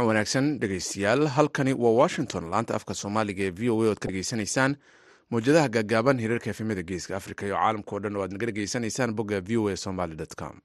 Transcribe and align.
jimco 0.00 0.08
wanaagsan 0.08 0.58
dhegaystayaal. 0.60 1.26
Halkani 1.28 1.74
waa 1.74 1.90
washington. 1.92 2.44
Laanta 2.50 2.74
afka 2.78 2.94
soomaaliga 3.00 3.42
ee 3.44 3.50
v 3.58 3.70
o 3.70 3.76
a 3.84 3.88
oad 3.90 3.98
ka 4.00 4.08
dhegeysanaysaan 4.08 4.76
mawjadaha 5.30 5.68
gaagaaban 5.76 6.18
hirarka 6.24 6.50
efemada 6.54 6.82
geeska 6.82 7.16
africa 7.16 7.42
iyo 7.46 7.56
caalamka 7.60 7.96
o 7.96 8.00
dhan 8.00 8.16
oo 8.16 8.22
aad 8.24 8.32
naga 8.32 8.46
dhegeysanaysaan 8.50 9.14
bogga 9.18 9.40
v 9.48 9.56
o 9.60 9.68
a 9.68 9.76
somaly 9.76 10.16
com. 10.40 10.56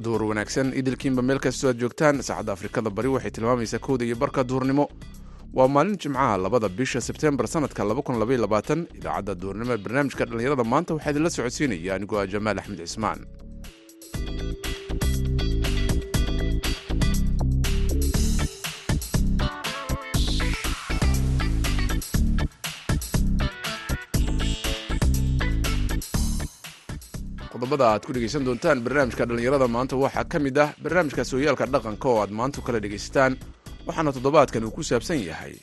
Duur 0.00 0.22
wanaagsan. 0.30 0.72
Idilkiinba 0.80 1.22
meel 1.22 1.38
kastoo 1.44 1.70
aad 1.70 1.78
joogtaan 1.82 2.22
saacadda 2.22 2.52
afrikada 2.56 2.90
bari 2.90 3.08
waxay 3.14 3.30
tilmaamaysaa 3.30 3.78
kowda 3.86 4.04
iyo 4.04 4.16
barka 4.16 4.44
duurnimo 4.44 4.88
waa 5.56 5.68
maalin 5.74 5.96
jimcaha 6.02 6.36
labada 6.44 6.68
bisha 6.78 7.00
sebtembar 7.08 7.46
sanadka 7.54 7.82
idaacadda 8.98 9.34
duurnimo 9.42 9.72
ee 9.76 9.82
barnaamijka 9.84 10.24
dhallinyarada 10.28 10.64
maanta 10.72 10.94
waxaa 10.96 11.12
idinla 11.14 11.30
socodsiinaya 11.36 11.90
anigoo 11.96 12.18
ah 12.22 12.28
jamaal 12.34 12.58
axmed 12.62 12.80
cismaan. 12.86 13.20
Qodobada 27.52 27.84
aad 27.92 28.02
ku 28.06 28.12
dhegaysan 28.14 28.44
doontaan 28.46 28.78
barnaamijka 28.84 29.26
dhallinyarada 29.28 29.66
maanta 29.76 29.96
waxaa 30.02 30.24
ka 30.32 30.38
mid 30.38 30.56
ah 30.64 30.70
barnaamijka 30.82 31.22
sooyaalka 31.30 31.66
dhaqanka 31.74 32.06
oo 32.08 32.18
aad 32.22 32.30
maanta 32.40 32.60
kala 32.66 32.78
dhegaysataan 32.84 33.32
waxaana 33.86 34.10
toddobaadkan 34.16 34.64
uu 34.66 34.70
ku 34.76 34.82
saabsan 34.90 35.18
yahay 35.28 35.54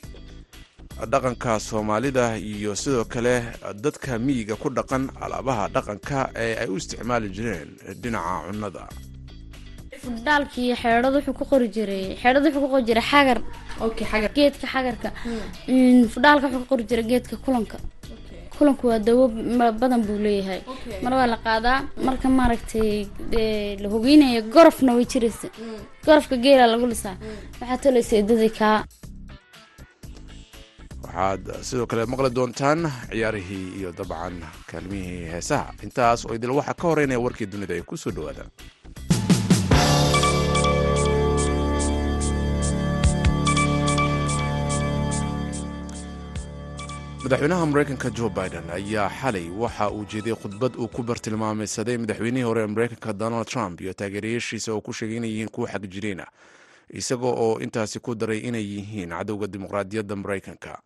dhaqanka 1.11 1.59
soomaalida 1.69 2.25
iyo 2.51 2.71
sidoo 2.81 3.05
kale 3.13 3.35
dadka 3.83 4.17
miyiga 4.25 4.55
ku 4.61 4.67
dhaqan 4.77 5.03
alaabaha 5.23 5.63
dhaqanka 5.75 6.17
ee 6.45 6.53
ay 6.61 6.67
u 6.73 6.77
isticmaali 6.81 7.29
jireen 7.35 7.69
dhinaca 8.01 8.33
cunnada. 8.47 8.83
Fudhaalkii 10.03 10.73
xeedhad 10.81 11.13
wuxuu 11.17 11.33
ku 11.39 11.45
qori 11.51 11.67
jiray 11.75 12.05
xeedhad 12.21 12.43
wuxuu 12.45 12.61
ku 12.65 12.69
qori 12.73 12.83
jiray 12.89 13.05
xagar. 13.11 13.39
Geedka 14.37 14.65
xagarka. 14.73 15.09
Fudhaalka 16.13 16.45
wuxuu 16.47 16.61
ku 16.63 16.67
qori 16.71 16.83
jiray 16.89 17.05
geedka 17.11 17.35
kulanka 17.45 17.77
kulanku 18.57 18.87
waa 18.87 18.99
dawo 18.99 19.27
badan 19.81 20.01
buu 20.07 20.17
leeyahay. 20.25 20.61
Mar 21.03 21.13
waa 21.13 21.27
la 21.33 21.37
qaadaa 21.45 21.79
marka 22.05 22.27
maaragtay 22.29 23.05
la 23.81 23.87
hogeynaya 23.93 24.41
gorofna 24.41 24.95
way 24.97 25.05
jiraysa 25.05 25.47
gorofka 26.05 26.35
geela 26.37 26.67
lagu 26.67 26.87
lisaa. 26.87 27.15
Waxaa 27.61 27.77
tolaysa 27.83 28.15
edadii 28.21 28.49
kaa 28.59 28.77
waxaad 31.03 31.43
sidoo 31.67 31.85
kale 31.89 32.05
maqli 32.05 32.29
doontaan 32.37 32.81
ciyaarihii 33.11 33.67
iyo 33.79 33.91
dabcan 33.97 34.35
kaalmihii 34.71 35.25
heesaha. 35.33 35.73
Intaas 35.83 36.25
oo 36.25 36.33
idil 36.35 36.51
waxaa 36.59 36.73
ka 36.73 36.87
horeynaya 36.87 37.19
warkii 37.19 37.45
dunida 37.51 37.73
ee 37.77 37.81
ku 37.89 37.97
soo 37.97 38.11
dhawaada 38.11 38.43
madaxweynaha 47.27 47.65
mareykanka 47.65 48.09
jo 48.09 48.29
biden 48.29 48.69
ayaa 48.71 49.09
xalay 49.09 49.49
waxa 49.49 49.89
uu 49.91 50.05
jeeday 50.05 50.33
khudbad 50.35 50.75
uu 50.79 50.87
ku 50.87 51.03
bartilmaameysaday 51.03 51.97
madaxweynihii 51.97 52.43
hore 52.43 52.61
ee 52.63 52.67
mareykanka 52.67 53.13
donald 53.13 53.47
trump 53.47 53.81
iyo 53.81 53.93
taageerayaashiisa 53.93 54.73
oo 54.73 54.81
ku 54.81 54.93
sheegay 54.93 55.17
inay 55.17 55.29
yihiin 55.29 55.49
kuwa 55.49 55.67
xag 55.69 55.87
jiriina 55.89 56.27
isaga 56.89 57.27
oo 57.27 57.59
intaasi 57.59 57.99
ku 57.99 58.15
daray 58.15 58.39
inay 58.39 58.63
yihiin 58.63 59.09
cadowga 59.09 59.47
dimuqraadiyadda 59.47 60.15
mareykanka. 60.15 60.79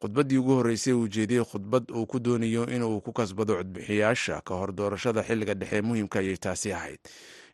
Khudbaddii 0.00 0.36
ugu 0.38 0.54
horreysay 0.54 0.92
uu 0.92 1.08
jeediyey 1.08 1.44
khudbad 1.44 1.90
uu 1.90 2.06
ku 2.06 2.18
doonayo 2.20 2.66
inuu 2.66 3.00
ku 3.00 3.12
kasbado 3.12 3.56
codbixiyaasha 3.56 4.40
ka 4.44 4.54
hor 4.54 4.72
doorashada 4.72 5.22
xilliga 5.22 5.54
dhexe 5.54 5.80
muhiimka 5.82 6.18
ayay 6.18 6.36
taasi 6.36 6.72
ahayd. 6.72 6.98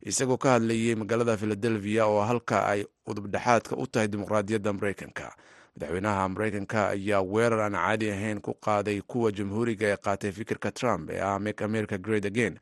Isagoo 0.03 0.37
ka 0.37 0.51
hadlayay 0.59 0.95
magaalada 0.95 1.37
philadelphia 1.37 2.07
oo 2.07 2.21
halka 2.21 2.67
ay 2.67 2.85
udubdhexaadka 3.07 3.77
u 3.77 3.87
tahay 3.87 4.09
dimuqraadiyadda 4.09 4.73
mareykanka 4.73 5.31
madaxweynaha 5.77 6.29
mareykanka 6.29 6.89
ayaa 6.89 7.23
weerar 7.23 7.61
aan 7.61 7.73
caadi 7.75 8.11
ahayn 8.11 8.41
ku 8.41 8.55
qaaday 8.55 9.01
kuwa 9.01 9.33
jamhuuriga 9.33 9.87
ee 9.87 9.97
qaatay 9.97 10.33
fikirka 10.33 10.71
trump 10.73 11.11
ee 11.11 11.21
ah 11.21 11.39
make 11.39 11.65
america 11.65 11.99
great 11.99 12.25
again 12.27 12.59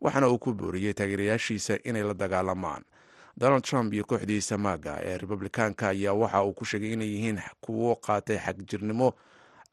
waxaana 0.00 0.28
uu 0.28 0.38
ku 0.38 0.54
booriyey 0.54 0.94
taageerayaashiisa 0.94 1.78
inay 1.84 2.02
la 2.02 2.14
dagaalamaan 2.14 2.82
donald 3.36 3.62
trump 3.64 3.92
iyo 3.94 4.04
kooxdiisa 4.04 4.58
maaga 4.58 4.98
ee 5.04 5.18
republikaanka 5.18 5.88
ayaa 5.88 6.12
waxa 6.12 6.42
uu 6.44 6.52
ku 6.52 6.64
sheegay 6.64 6.92
inay 6.92 7.08
yihiin 7.08 7.40
kuwo 7.60 7.96
qaatay 7.96 8.38
xagjirnimo 8.38 9.12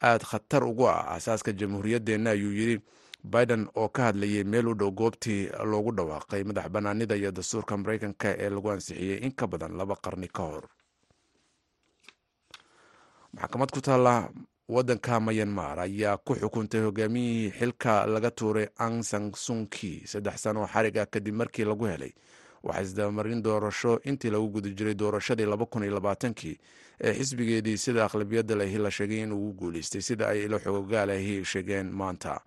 aad 0.03 0.21
khatar 0.23 0.63
ugu 0.63 0.87
ah 0.89 1.07
aasaaska 1.15 1.51
jamhuuriyaddeenna 1.51 2.29
ayuu 2.29 2.51
yidhi. 2.53 2.81
Biden 3.23 3.67
oo 3.75 3.89
ka 3.89 4.03
hadlayay 4.03 4.43
meel 4.43 4.67
u 4.67 4.73
dhow 4.73 4.91
goobtii 4.91 5.49
loogu 5.71 5.91
dhawaaqay 5.91 6.43
madax 6.43 6.69
banaanida 6.69 7.15
iyo 7.15 7.31
dastuurka 7.31 7.77
mareykanka 7.77 8.29
ee 8.37 8.49
lagu 8.49 8.71
ansixiyey 8.71 9.17
in 9.25 9.31
ka 9.31 9.47
badan 9.47 9.77
laba 9.77 9.95
qarni 9.95 10.27
ka 10.27 10.43
hor 10.43 10.63
maxkamad 13.33 13.71
ku 13.71 13.81
taalla 13.81 14.29
waddanka 14.67 15.19
mayanmar 15.19 15.79
ayaa 15.79 16.17
ku 16.17 16.35
xukuntay 16.35 16.81
hogaamiyihii 16.81 17.51
xilka 17.59 18.05
laga 18.05 18.31
tuuray 18.31 18.67
ansang 18.77 19.31
sunki 19.35 20.03
saddex 20.07 20.41
sano 20.43 20.67
xarig 20.67 20.97
ah 20.97 21.05
kadib 21.05 21.35
markii 21.35 21.65
lagu 21.65 21.85
helay. 21.85 22.13
Waxaa 22.63 22.81
isdabamarin 22.83 23.41
doorasho 23.41 23.99
intii 24.03 24.29
lagu 24.31 24.47
guda 24.53 24.69
jiray 24.69 24.93
doorashadii 24.93 25.45
laba 25.45 25.65
kun 25.65 25.83
iyo 25.83 25.93
labaatankii 25.95 26.57
ee 27.01 27.13
xisbigeedii 27.13 27.77
sida 27.77 28.05
aqlabiyadda 28.05 28.55
lahi 28.55 28.77
la 28.77 28.91
sheegay 28.91 29.21
in 29.23 29.31
ugu 29.31 29.53
guuleystay 29.53 30.01
sida 30.01 30.27
ay 30.29 30.43
ilo 30.45 30.59
xogogaalahii 30.59 31.43
sheegeen 31.45 31.89
maanta. 31.91 32.39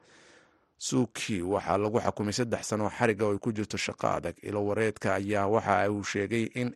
Suuki 0.79 1.43
waxaa 1.43 1.79
lagu 1.79 1.99
xukumay 2.01 2.33
saddex 2.33 2.63
sano 2.69 2.91
xariga 2.91 3.27
oo 3.27 3.33
ay 3.33 3.39
ku 3.39 3.53
jirto 3.53 3.77
shaqo 3.77 4.07
adag. 4.07 4.37
Ilo 4.43 4.67
wareedka 4.67 5.15
ayaa 5.15 5.47
waxa 5.47 5.91
uu 5.91 6.03
sheegay 6.05 6.45
in 6.55 6.71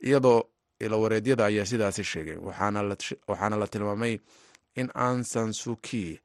iyadoo 0.00 0.42
ilowareedyada 0.84 1.44
ayaa 1.46 1.64
sidaasi 1.66 2.04
sheegay. 2.04 2.36
Waxaana 2.36 3.56
la 3.60 3.66
tilmaamay 3.66 4.18
in 4.76 4.88
ansan 4.94 5.52
suki 5.52 6.20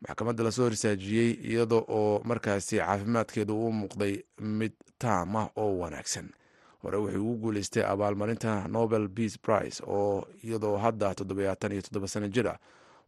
maxkamadda 0.00 0.44
la 0.44 0.50
soo 0.52 0.68
risaajiyey 0.68 1.30
iyada 1.50 1.76
oo 1.88 2.20
markaasi 2.24 2.76
caafimaadkeedu 2.78 3.54
u 3.66 3.72
muuqday 3.72 4.14
mid 4.38 4.72
taam 4.98 5.36
ah 5.36 5.48
oo 5.56 5.78
wanaagsan. 5.78 6.28
Hore 6.82 6.96
wuxuu 6.98 7.20
ugu 7.30 7.36
guuleystay 7.42 7.82
abaalmarinta 7.84 8.68
nobel 8.68 9.08
peace 9.08 9.38
prize 9.42 9.82
oo 9.86 10.26
iyadoo 10.44 10.76
hadda 10.76 11.14
toddobayaatan 11.14 11.72
iyo 11.72 11.82
toddoba 11.82 12.08
sano 12.08 12.28
jir 12.28 12.48
ah 12.48 12.58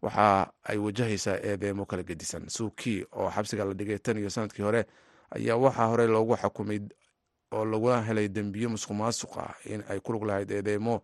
waxa 0.02 0.50
ay 0.64 0.78
wajahaysaa 0.78 1.36
eedeemo 1.42 1.84
kala 1.86 2.02
gedisan. 2.02 2.48
Suki 2.48 3.04
oo 3.12 3.30
xabsiga 3.30 3.64
la 3.64 3.74
dhigay 3.74 3.98
tan 3.98 4.18
iyo 4.18 4.30
sannadkii 4.30 4.62
hore 4.62 4.86
ayaa 5.30 5.56
waxaa 5.56 5.86
hore 5.86 6.06
loogu 6.06 6.36
xukumay 6.36 6.80
oo 7.52 7.64
lagula 7.64 8.02
helay 8.02 8.28
dembiyo 8.28 8.68
musuq 8.70 8.90
maasuq 8.90 9.36
ah 9.38 9.54
in 9.64 9.82
ay 9.88 10.00
ku 10.00 10.12
lug 10.12 10.24
lahayd 10.24 10.50
eedeemo 10.50 11.02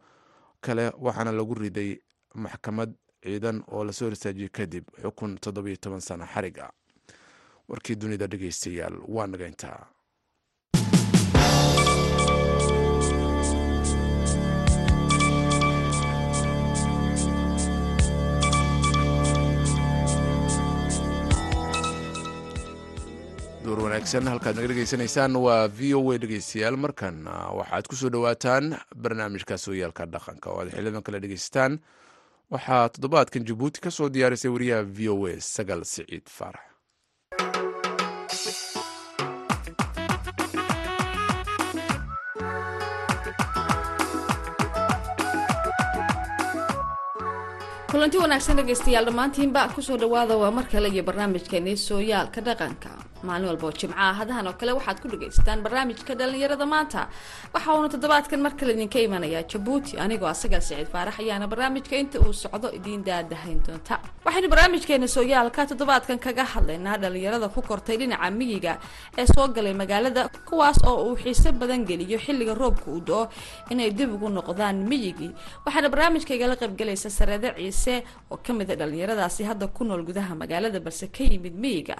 kale 0.61 0.93
waxaana 1.01 1.33
lagu 1.33 1.55
riday 1.55 1.99
maxkamad 2.35 2.93
ciidan 3.23 3.63
oo 3.69 3.85
la 3.85 3.93
soo 3.93 4.11
risaajiyey 4.11 4.49
kadib 4.49 4.85
xukun 5.03 5.39
toddobiyo 5.39 5.77
toban 5.77 6.01
sano 6.01 6.27
xarig 6.27 6.59
ah 6.59 6.71
warkii 7.69 7.97
dunida 7.97 8.27
dhegeystayaal 8.27 8.97
waa 9.09 9.27
nagayntaa 9.27 9.87
door 23.65 23.81
wanaagsan 23.85 24.29
halkaad 24.31 24.57
naga 24.59 24.69
dhegeysanaysaan 24.73 25.37
waa 25.45 25.69
v 25.79 25.95
o 25.99 26.01
a 26.13 26.19
dhegeystayaal 26.23 26.77
markan 26.85 27.17
waxaad 27.59 27.85
ku 27.91 27.97
soo 28.01 28.11
dhowaataan 28.15 28.65
barnaamijka 29.03 29.57
sooyaalka 29.65 30.05
dhaqanka 30.15 30.47
oo 30.53 30.61
aad 30.63 30.71
xilidan 30.77 31.03
kale 31.07 31.19
dhegeysataan 31.25 31.73
waxaa 32.55 32.89
toddobaadkan 32.95 33.47
jabuuti 33.49 33.81
ka 33.85 33.91
soo 33.91 34.09
diyaarisay 34.15 34.51
wariyaha 34.55 34.85
v 34.97 34.99
o 35.15 35.17
a 35.33 35.35
sagal 35.41 35.81
siciid 35.93 36.27
faarax 36.37 36.65
kulanti 47.91 48.19
wanaagsan 48.23 48.57
dhegaystayaal 48.59 49.07
dhammaantiinba 49.09 49.63
ku 49.75 49.81
soo 49.87 49.97
dhawaada 50.03 50.35
waa 50.43 50.51
mar 50.57 50.67
kale 50.73 50.89
iyo 50.95 51.03
barnaamijkeeni 51.09 51.73
sooyaalka 51.87 52.41
dhaqanka 52.47 52.91
maalin 53.29 53.49
walba 53.51 53.73
jimcaha 53.81 54.13
hadahan 54.21 54.47
oo 54.51 54.55
kale 54.61 54.73
waxaad 54.79 54.99
ku 55.03 55.09
dhagaystaan 55.13 55.63
barnaamijka 55.65 56.15
dhalinyarada 56.21 56.67
maanta. 56.67 57.09
Waxa 57.55 57.71
uuna 57.75 57.89
toddobaadkan 57.95 58.41
mar 58.45 58.53
kale 58.59 58.73
idinka 58.77 58.99
imanayaa 59.07 59.43
jabuuti 59.51 59.97
anigoo 60.05 60.29
asaga 60.35 60.61
siciid 60.61 60.89
faarax 60.95 61.17
ayaana 61.25 61.47
barnaamijka 61.53 61.97
inta 61.97 62.19
uu 62.21 62.33
socdo 62.33 62.69
idiin 62.79 63.03
daadahayn 63.09 63.61
doonta 63.67 63.95
waxaynu 64.27 64.49
barnaamijkeena 64.53 65.09
sooyaalka 65.17 65.67
toddobaadkan 65.71 66.19
kaga 66.27 66.45
hadlaynaa 66.55 66.97
dhalinyarada 67.03 67.49
ku 67.55 67.61
kortay 67.63 67.97
dhinaca 68.01 68.31
miyiga 68.31 68.79
ee 69.19 69.27
soo 69.35 69.49
galay 69.57 69.75
magaalada 69.83 70.29
kuwaas 70.49 70.79
oo 70.91 70.97
uu 71.09 71.17
xiise 71.23 71.53
badan 71.53 71.85
geliyo 71.89 72.19
xilliga 72.25 72.55
roobka 72.55 72.91
uu 72.91 73.01
do-o 73.01 73.29
inay 73.71 73.91
dib 73.99 74.11
ugu 74.17 74.29
noqdaan 74.39 74.77
miyigii 74.91 75.33
waxaana 75.67 75.89
barnaamijkaygala 75.95 76.55
qaybgalaysa 76.63 77.11
sareede 77.19 77.49
ciise 77.59 77.95
oo 78.31 78.37
ka 78.47 78.53
mid 78.53 78.71
a 78.71 78.77
dhalinyaradaasi 78.77 79.43
hadda 79.51 79.67
ku 79.77 79.85
nool 79.85 80.03
gudaha 80.09 80.35
magaalada 80.43 80.81
balse 80.87 81.07
ka 81.17 81.23
yimid 81.25 81.55
miyiga 81.65 81.97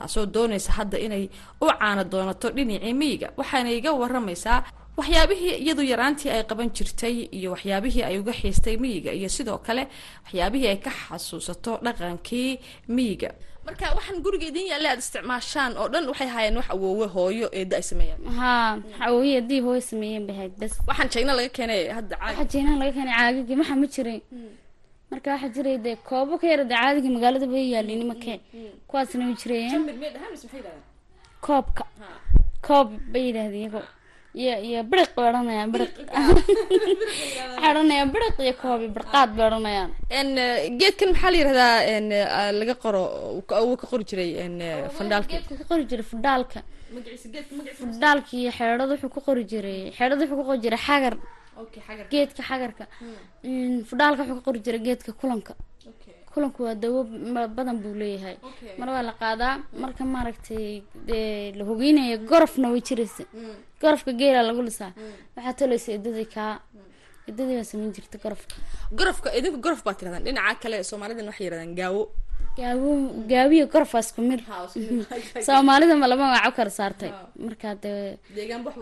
taasoo 0.00 0.26
doonaysa 0.34 0.72
hadda 0.78 0.98
inay 1.06 1.24
u 1.60 1.66
caano 1.78 2.02
doonato 2.12 2.48
dhinacii 2.56 2.94
miyiga. 3.02 3.28
Waxaana 3.36 3.70
iga 3.78 3.92
waramaysaa 3.92 4.58
waxyaabihii 4.98 5.54
iyadu 5.64 5.82
yaraantii 5.92 6.30
ay 6.36 6.42
qaban 6.50 6.68
jirtay 6.76 7.16
iyo 7.38 7.48
waxyaabihii 7.54 8.02
ay 8.08 8.16
uga 8.18 8.32
xiistay 8.40 8.76
miyiga 8.76 9.12
iyo 9.12 9.28
sidoo 9.28 9.58
kale 9.66 9.82
waxyaabihii 10.24 10.68
ay 10.72 10.76
ka 10.84 10.90
xasuusato 10.90 11.72
dhaqankii 11.84 12.50
miyiga. 12.96 13.30
Marka 13.66 13.84
waxaan 13.96 14.18
guriga 14.24 14.46
idin 14.50 14.66
yaalla 14.72 14.88
aad 14.92 14.98
isticmaashaan 15.04 15.72
oo 15.80 15.88
dhan 15.92 16.04
waxay 16.10 16.28
haayeen 16.34 16.56
wax 16.60 16.68
awoowe 16.74 17.06
hooyo 17.14 17.46
eedda 17.58 17.76
ay 17.76 17.82
sameeyaan. 17.90 18.20
Haa 18.40 18.78
awooye 19.06 19.40
dii 19.48 19.60
hooy 19.66 19.80
sameeyeen 19.80 20.24
bay 20.26 20.36
ahayd 20.36 20.54
bas 20.60 20.72
waxaan 20.88 21.08
jayna 21.14 21.32
laga 21.38 21.48
keenay 21.56 21.82
hadda 21.96 22.14
waxaa 22.24 22.44
jeenaha 22.52 22.76
laga 22.80 22.92
keenay 22.96 23.14
caagagii 23.18 23.56
maxaa 23.60 23.76
ma 23.82 23.86
jiray 23.94 24.18
marka 25.10 25.28
waxaa 25.34 25.54
jiray 25.56 25.78
dee 25.86 25.96
koobo 26.08 26.38
ka 26.40 26.46
yara 26.52 26.64
dee 26.70 26.78
caadiga 26.82 27.08
magaalada 27.16 27.46
bay 27.52 27.64
yaalin 27.74 28.02
makee 28.12 28.38
kuwaasna 28.88 29.24
ma 29.28 29.34
jirayeen 29.40 29.82
koobka. 31.46 31.84
Koob 32.66 32.88
bay 33.12 33.22
yidhaahdeen 33.28 33.60
iyago 33.62 33.82
iyo 34.42 34.54
iyo 34.68 34.80
biriq 34.90 35.10
bay 35.16 35.26
odhanayaan 35.30 35.70
biriq 35.74 35.92
waxay 36.06 37.70
odhanayaan 37.70 38.10
biriq 38.14 38.36
iyo 38.44 38.54
koob 38.62 38.80
iyo 38.84 38.90
birqaad 38.96 39.30
bay 39.36 39.46
odhanayaan. 39.48 39.90
N 40.26 40.28
geedkan 40.80 41.08
maxaa 41.12 41.30
la 41.32 41.38
yihahdaa 41.40 41.76
n 42.04 42.08
laga 42.60 42.74
qoro 42.82 43.02
uu 43.36 43.76
ka 43.80 43.86
qori 43.90 44.04
jiray 44.10 44.30
n 44.52 44.56
fandhaalki 44.96 45.34
geedka 45.34 45.54
ka 45.60 45.64
qori 45.70 45.84
jiray 45.90 46.06
fudhaalka 46.12 46.60
fudhaalka 47.80 48.32
iyo 48.42 48.50
xeedhada 48.58 48.92
wuxuu 48.92 49.10
ku 49.14 49.20
qori 49.26 49.44
jiray 49.52 49.80
xeedhada 49.96 50.22
wuxuu 50.22 50.38
ku 50.40 50.44
qori 50.50 50.60
jiray 50.64 50.80
xagar 50.86 51.14
geedka 52.12 52.42
xagarka. 52.48 52.84
Fudhaalka 53.88 54.22
wuxuu 54.22 54.38
ka 54.40 54.42
qori 54.46 54.60
jiray 54.64 54.80
geedka 54.86 55.12
kulanka. 55.20 55.54
Kulanku 56.32 56.62
waa 56.66 56.74
dawo 56.74 57.00
badan 57.56 57.76
buu 57.82 57.94
leeyahay. 58.00 58.36
Mar 58.78 58.88
waa 58.94 59.02
la 59.08 59.12
qaadaa 59.22 59.54
marka 59.82 60.02
maaragtay 60.04 60.82
dee 61.08 61.52
la 61.58 61.64
hogeynaya 61.64 62.16
gorofna 62.30 62.70
way 62.72 62.80
jiraysa. 62.88 63.24
Gorofka 63.80 64.12
geela 64.20 64.42
lagu 64.48 64.62
lisaa. 64.62 64.92
Waxaa 65.36 65.54
tolaysa 65.58 65.90
idadii 65.98 66.28
kaa 66.34 66.52
idadii 67.30 67.56
baa 67.58 67.64
samayn 67.70 67.92
jirta 67.96 68.16
gorofka. 68.24 68.54
Gorofka 68.98 69.28
idinku 69.38 69.58
gorof 69.64 69.82
baad 69.86 69.96
tirahdaan 69.98 70.24
dhinaca 70.26 70.60
kale 70.62 70.76
soomaalidan 70.90 71.26
waxay 71.30 71.44
yirahdaan 71.46 71.74
gaawo 71.80 72.02
waa 72.64 74.00
isku 74.04 74.20
mid 74.30 74.40
soomaalida 75.46 75.94
ma 76.02 76.06
laba 76.12 76.24
magaco 76.34 76.56
kala 76.56 76.70
saartay. 76.78 77.10
Markaa 77.46 77.74
dee 77.82 78.18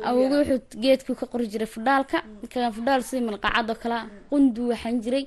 awooga 0.08 0.36
wuxuu 0.40 0.80
geedku 0.82 1.12
ka 1.20 1.26
qori 1.32 1.46
jiray 1.52 1.69
fudhaalka 1.75 2.19
marka 2.42 2.58
fudhaal 2.76 3.02
sidii 3.08 3.26
malqacad 3.28 3.70
oo 3.72 3.76
kale 3.82 3.98
qunduu 4.30 4.69
waxaan 4.72 4.96
jiray. 5.04 5.25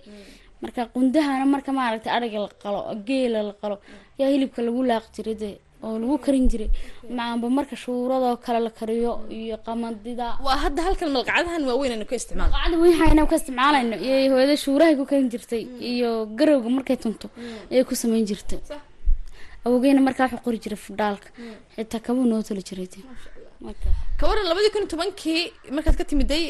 Marka 0.63 0.81
qundahana 0.95 1.45
marka 1.53 1.71
maaragtay 1.79 2.11
ariga 2.17 2.39
la 2.45 2.49
qalo 2.63 2.79
geela 3.07 3.39
la 3.49 3.53
qalo. 3.61 3.75
Yaa 4.19 4.29
hilibka 4.33 4.61
lagu 4.67 4.81
laaqi 4.89 5.09
jiray 5.15 5.35
dee 5.43 5.53
oo 5.85 5.95
lagu 6.01 6.17
karin 6.25 6.45
jiray. 6.51 6.69
Macanba 7.17 7.47
marka 7.57 7.75
shuuradoo 7.83 8.35
kale 8.45 8.59
la 8.65 8.71
kariyo 8.79 9.13
iyo 9.39 9.57
qamadida 9.65 10.27
waa 10.45 10.57
hadda 10.63 10.81
halkan 10.87 11.09
malqacadahan 11.15 11.61
waaweyn 11.69 11.91
aynu 11.95 12.05
ka 12.11 12.15
isticmaal 12.19 12.49
qacda 12.55 12.75
weyhayna 12.83 13.21
ka 13.31 13.35
isticmaalayno 13.39 13.95
iyo 14.07 14.15
hooyada 14.33 14.55
shuurahay 14.63 14.95
ku 14.99 15.03
karin 15.11 15.27
jirtay 15.33 15.63
iyo 15.91 16.09
garowga 16.39 16.69
markay 16.77 16.97
tunto 17.03 17.27
ayay 17.71 17.83
ku 17.89 17.93
samayn 18.01 18.25
jirtay. 18.31 18.59
Awogeyna 19.65 20.01
markaa 20.07 20.25
wuxuu 20.31 20.43
qori 20.45 20.57
jiray 20.63 20.79
fudhaalka 20.85 21.27
xitaa 21.75 22.01
kabuu 22.05 22.25
noo 22.31 22.41
toli 22.47 22.63
jiray 22.69 22.87
ka 24.19 24.23
waran 24.29 24.45
labadii 24.49 24.71
kun 24.73 24.81
iyo 24.83 24.89
tobankii 24.93 25.41
markaad 25.75 25.95
ka 25.99 26.03
timiday 26.09 26.43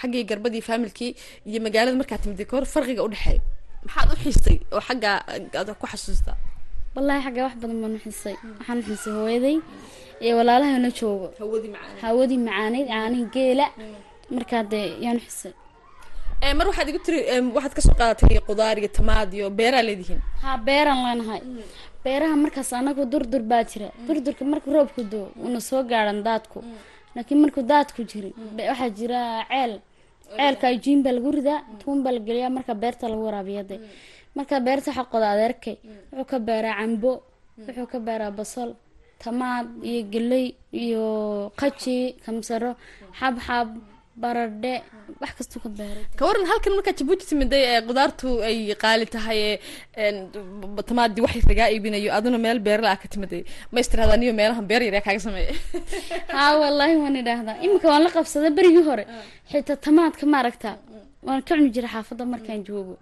xaggii 0.00 0.24
garbadii 0.30 0.62
faamilkii 0.68 1.10
iyo 1.50 1.58
magaalada 1.66 1.96
markaad 2.00 2.20
timiday 2.24 2.46
ka 2.50 2.54
hor 2.56 2.66
farqiga 2.74 3.02
udhexeey 3.08 3.38
maxaad 3.86 4.08
u 4.14 4.16
xiistay 4.24 4.56
oo 4.74 4.80
xagga 4.88 5.10
aad 5.58 5.68
ku 5.80 5.86
xasuustaa 5.92 6.36
wallaahi 6.98 7.22
xagga 7.26 7.40
wax 7.46 7.54
badan 7.62 7.78
baan 7.82 7.94
uxisay 7.98 8.34
waxaan 8.58 8.78
uxisay 8.82 9.12
hooyaday 9.18 9.56
iyo 10.24 10.34
walaalahana 10.40 10.90
joogo. 10.98 11.26
Hawadii 11.40 11.70
macaan 11.74 11.96
hawadii 12.04 12.38
macaaneyd 12.46 12.86
caanihi 12.92 13.24
geela. 13.34 13.66
Markaa 14.34 14.62
dee 14.72 14.86
yaan 15.04 15.16
uxisay 15.22 15.52
mar 16.58 16.66
waxaad 16.70 16.88
igu 16.90 17.00
tiri 17.06 17.18
waxaad 17.56 17.74
ka 17.76 17.80
soo 17.86 17.94
qaadatay 18.00 18.38
qudaar 18.48 18.76
iyo 18.82 18.88
tamaad 18.98 19.30
iyo 19.38 19.46
beeraa 19.58 19.82
leedihiin? 19.88 20.20
Haa 20.42 20.56
beeraan 20.68 21.00
leenahay 21.06 21.40
beeraha 22.04 22.36
markaas 22.44 22.70
anagu 22.72 23.02
durdur 23.12 23.42
baa 23.50 23.62
jira. 23.70 23.88
Durdurka 24.06 24.44
marka 24.52 24.68
roobku 24.74 25.02
doo 25.12 25.26
una 25.46 25.60
soo 25.68 25.82
gaadhan 25.90 26.20
daadku. 26.26 26.58
Laakiin 27.14 27.38
markuu 27.42 27.62
daadku 27.72 28.00
jirin 28.10 28.34
waxaa 28.70 28.90
jira 28.98 29.20
ceel. 29.50 29.72
Ceelka 30.36 30.66
ajiin 30.74 31.00
baa 31.04 31.12
lagu 31.16 31.30
ridaa 31.36 31.60
tuun 31.80 31.98
baa 32.04 32.12
la 32.16 32.20
geliyaa 32.26 32.50
marka 32.56 32.72
beerta 32.82 33.04
lagu 33.12 33.22
waraabiya 33.28 33.62
de 33.70 33.76
marka 34.38 34.56
beerta 34.66 34.88
waxaa 34.90 35.10
qoda 35.12 35.26
adeerkay 35.34 35.76
wuxuu 36.18 36.28
ka 36.30 36.38
beeraa 36.48 36.78
cambo 36.80 37.12
wuxuu 37.66 37.88
ka 37.92 37.98
beeraa 38.06 38.32
basal 38.38 38.70
tamaad 39.22 39.66
iyo 39.90 40.00
geley 40.12 40.46
iyo 40.84 41.06
qaji 41.60 41.98
kamsaro 42.24 42.70
xabxab 43.18 43.68
baradhe 44.22 44.72
wax 45.20 45.32
kastuu 45.38 45.60
ka 45.64 45.68
beeray. 45.78 46.04
Ka 46.18 46.22
waran 46.28 46.46
halkan 46.50 46.72
markaa 46.76 46.94
jabuuti 46.98 47.24
timiday 47.30 47.62
ee 47.72 47.80
qudaartu 47.88 48.28
ay 48.48 48.58
qaali 48.82 49.06
tahay 49.14 49.40
ee 50.02 50.10
tamaadii 50.88 51.24
wax 51.26 51.34
lagaa 51.50 51.68
iibinayo 51.74 52.10
aduna 52.18 52.38
meel 52.44 52.58
beerla 52.66 52.88
ah 52.94 52.98
ka 53.02 53.08
timiday 53.14 53.42
ma 53.72 53.78
istiraada 53.84 54.16
niyo 54.22 54.32
meelahan 54.40 54.66
beer 54.70 54.82
yar 54.86 55.02
kaaga 55.06 55.20
sameeya 55.26 55.54
haa 56.36 56.52
wallaahi 56.62 56.94
waan 57.02 57.16
idhaahdaa. 57.22 57.56
Iminka 57.64 57.86
waan 57.92 58.02
la 58.06 58.10
qabsaday 58.16 58.52
berigii 58.58 58.84
hore. 58.90 59.04
Xitaa 59.50 59.78
tamaadka 59.86 60.24
maaragta 60.34 60.70
waan 61.26 61.42
ka 61.42 61.54
cuni 61.56 61.70
jiray 61.74 61.90
xaafadda 61.94 62.24
markaan 62.34 62.60
joogo. 62.66 62.94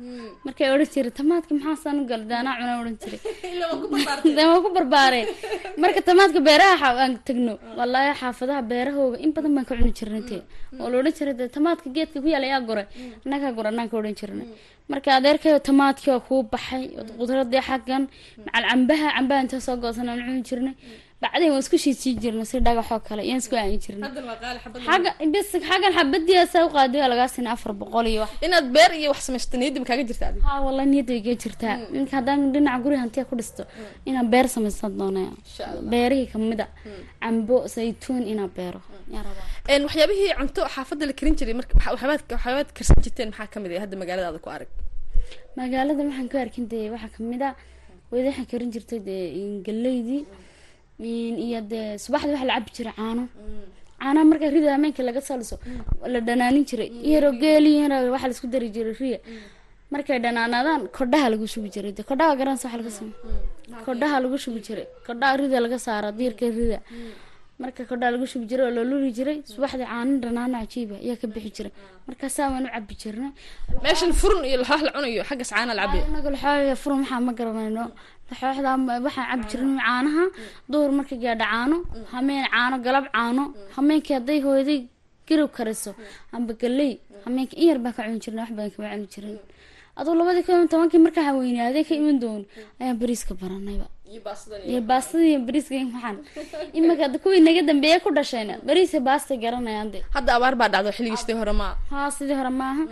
Markay 0.44 0.68
odhan 0.74 0.88
jiray 0.94 1.12
tamaadka 1.20 1.52
maxaasaan 1.54 2.00
u 2.00 2.04
gala 2.10 2.24
daanaa 2.32 2.56
cunaa 2.60 2.80
odhan 2.82 2.96
jiray. 3.02 3.20
Waan 4.48 4.62
ku 4.64 4.68
barbaareen 4.76 5.26
marka 5.82 6.00
tamaadka 6.08 6.40
beeraha 6.48 6.88
aan 7.04 7.14
tagno 7.26 7.54
wallaahi 7.78 8.12
xaafadaha 8.20 8.62
beerahooga 8.70 9.16
in 9.24 9.30
badan 9.36 9.52
baan 9.56 9.66
ka 9.68 9.74
cuni 9.78 9.92
jirnay 9.98 10.22
tee 10.30 10.42
oo 10.80 10.88
la 10.90 10.96
odhan 11.00 11.14
jiray 11.18 11.48
tamaadka 11.56 11.86
geedka 11.96 12.18
ku 12.22 12.28
yaalla 12.32 12.48
yaa 12.52 12.62
goray. 12.68 12.86
Annagaa 13.24 13.52
gora 13.56 13.68
annaan 13.72 13.88
ka 13.90 13.96
odhan 14.00 14.16
jirnay 14.20 14.48
marka 14.90 15.08
adeerkayo 15.18 15.58
tamaadkii 15.68 16.10
waa 16.14 16.26
kuu 16.28 16.42
baxay. 16.52 16.84
Qudradii 17.18 17.62
xaggan. 17.68 18.02
Macal 18.44 18.64
cambaha 18.70 19.08
cambaha 19.16 19.40
intaa 19.44 19.60
soo 19.66 19.76
goosan 19.82 20.08
aan 20.08 20.20
cuni 20.26 20.42
jirnay 20.48 20.74
bacdeen 21.22 21.50
waan 21.52 21.62
isku 21.64 21.76
shiidsiin 21.84 22.16
jirnay 22.22 22.46
si 22.50 22.56
dhagaxoo 22.66 23.00
kale 23.08 23.22
iyaan 23.28 23.40
isku 23.42 23.54
aani 23.56 23.78
bis 25.34 25.48
xaggan 25.68 25.92
xabadiyaasa 25.98 26.58
u 26.66 26.68
qaaday 26.76 27.00
waa 27.02 27.10
lagaa 27.12 27.28
sinay 27.34 27.52
afar 27.56 27.72
boqol 27.80 28.06
iyo 28.14 28.24
inaad 28.46 28.66
beer 28.76 28.90
iyo 29.00 29.08
wax 29.12 29.20
samaysato 29.26 29.56
niyadda 29.60 29.80
kaaga 29.90 30.04
jirta 30.10 30.24
adiga? 30.30 30.44
Haa 30.48 30.60
wallahi 30.66 30.88
niyadda 30.92 31.12
way 31.26 31.36
jirtaa. 31.42 31.74
Ninka 31.96 32.14
haddaan 32.18 32.40
dhinaca 32.54 32.78
guri 32.84 32.96
hantiya 33.02 33.24
ku 33.30 33.34
dhisto 33.40 33.62
inaan 34.08 34.26
beer 34.32 34.46
samaysan 34.54 34.92
doonaya. 35.00 35.30
Beerihii 35.92 36.28
ka 36.32 36.38
mid 36.50 36.60
a 36.64 36.66
cambo 37.24 37.56
saytuun 37.74 38.22
inaan 38.32 38.50
beero. 38.56 38.80
Waxyaabihii 39.86 40.30
cunto 40.38 40.60
xaafadda 40.74 41.04
la 41.08 41.14
karin 41.18 41.34
jiray 41.38 41.54
waxyaabaad 41.58 42.68
karsan 42.76 42.98
jirteen 43.04 43.28
maxaa 43.30 43.48
ka 43.52 43.58
mid 43.62 43.70
ah? 43.76 43.80
Hadda 43.84 43.96
magaaladaada 44.02 44.38
ku 44.44 44.48
arag. 44.56 44.68
Magaalada 45.58 46.02
waxaan 46.08 46.28
ku 46.32 46.36
arkin 46.44 46.64
dee 46.72 46.86
waxaa 46.94 47.10
ka 47.14 47.20
mid 47.30 47.42
a 47.46 47.50
waxaan 48.12 48.46
karin 48.52 48.70
jirtay 48.74 49.00
dee 49.08 49.24
galeydii 49.66 50.22
iyo 51.00 51.60
dee 51.70 51.98
subaxdii 52.04 52.32
waxaa 52.34 52.48
la 52.50 52.54
cabi 52.56 52.70
jiray 52.76 52.94
caano. 52.98 53.24
Caanaha 54.00 54.24
marka 54.30 54.46
rida 54.54 54.70
hameenka 54.74 55.02
laga 55.08 55.20
saliso 55.20 55.56
la 56.12 56.20
dhanaanin 56.20 56.64
jiray 56.70 56.88
iyaro 57.08 57.30
geeli 57.42 57.70
yaro 57.80 57.96
waxaa 58.14 58.28
la 58.30 58.34
isku 58.36 58.46
dari 58.54 58.68
jiray 58.74 58.94
riya 59.00 59.18
markay 59.92 60.18
dhanaanaadaan 60.24 60.82
kodhaha 60.96 61.26
lagu 61.32 61.46
shubi 61.52 61.68
jiray. 61.74 61.92
De 61.92 62.02
kodhaha 62.10 62.32
garanaysa 62.40 62.66
waxa 62.68 62.78
laga 62.80 62.90
samey 62.96 63.14
kodhaha 63.86 64.16
lagu 64.24 64.36
shubi 64.44 64.60
jiray. 64.66 64.86
Kodhaha 65.06 65.36
rida 65.40 65.58
laga 65.64 65.78
saara 65.86 66.08
diirka 66.18 66.46
rida. 66.58 66.80
Marka 67.62 67.82
kodhaha 67.90 68.10
lagu 68.14 68.26
shubi 68.32 68.44
jiray 68.50 68.64
oo 68.68 68.74
la 68.76 68.82
luli 68.90 69.10
jiray 69.18 69.36
subaxdii 69.54 69.88
caano 69.92 70.12
dhanaano 70.24 70.56
cajiiba 70.62 70.96
ayaa 71.04 71.16
ka 71.20 71.26
bixi 71.34 71.50
jiray 71.56 71.72
markaasaa 72.08 72.48
waan 72.52 72.64
u 72.68 72.70
cabi 72.74 72.94
jirnay. 73.02 73.30
Meeshan 73.84 74.12
furun 74.20 74.44
iyo 74.48 74.56
laxoox 74.62 74.82
la 74.86 74.90
cunayo 74.96 75.22
xaggas 75.28 75.50
caana 75.56 75.72
la 75.78 75.82
cabi 75.86 75.98
inaga 76.10 76.28
laxooxya 76.34 76.76
furun 76.82 77.00
waxaa 77.02 77.20
ma 77.26 77.32
garanayno 77.38 77.84
waxaan 78.30 79.26
cabi 79.30 79.44
jirnay 79.50 79.78
caanaha. 79.86 80.24
Duhur 80.70 80.90
markay 80.98 81.18
gaadha 81.24 81.46
caano 81.52 81.76
hameen 82.12 82.44
caano 82.54 82.76
galab 82.86 83.06
caano 83.16 83.42
hameenkii 83.76 84.14
hadday 84.18 84.38
hooyaday 84.46 84.80
garow 85.28 85.48
kariso 85.56 85.92
amba 86.32 86.52
galey 86.62 86.92
hameenkii 87.24 87.58
in 87.62 87.68
yar 87.70 87.78
baan 87.84 87.92
ka 87.96 88.02
cuni 88.06 88.20
jirnay 88.24 88.42
wax 88.44 88.50
badan 88.56 88.70
kama 88.74 88.88
cuni 88.94 89.06
jirin. 89.14 89.38
Aduu 89.98 90.14
labadii 90.20 90.42
kun 90.46 90.68
tobankii 90.72 91.00
markaa 91.06 91.32
weynaaday 91.40 91.84
ka 91.88 91.94
iman 92.00 92.18
doon 92.24 92.42
ayaan 92.80 92.96
bariiska 93.00 93.32
baranayba 93.40 93.86
iyo 94.70 94.80
baastada 94.88 95.24
iyo 95.30 95.40
bariiska 95.46 95.74
iyo 95.74 95.86
waxaan. 95.94 96.16
Imika 96.76 97.02
hadda 97.06 97.18
kuwii 97.22 97.40
naga 97.46 97.62
dambeeya 97.68 97.98
ku 98.04 98.10
dhashayna 98.16 98.54
bariiska 98.66 99.00
baasta 99.08 99.36
garanayaan 99.44 99.88
de 99.94 99.98
hadda 100.16 100.30
abaar 100.36 100.54
baa 100.60 100.68
dhacdo 100.68 100.90
xilligiistii 100.96 101.36
hore 101.40 101.52
ma. 101.60 101.68
Haa 101.90 102.10
sidii 102.16 102.34
hore 102.40 102.50
maaha. 102.60 102.84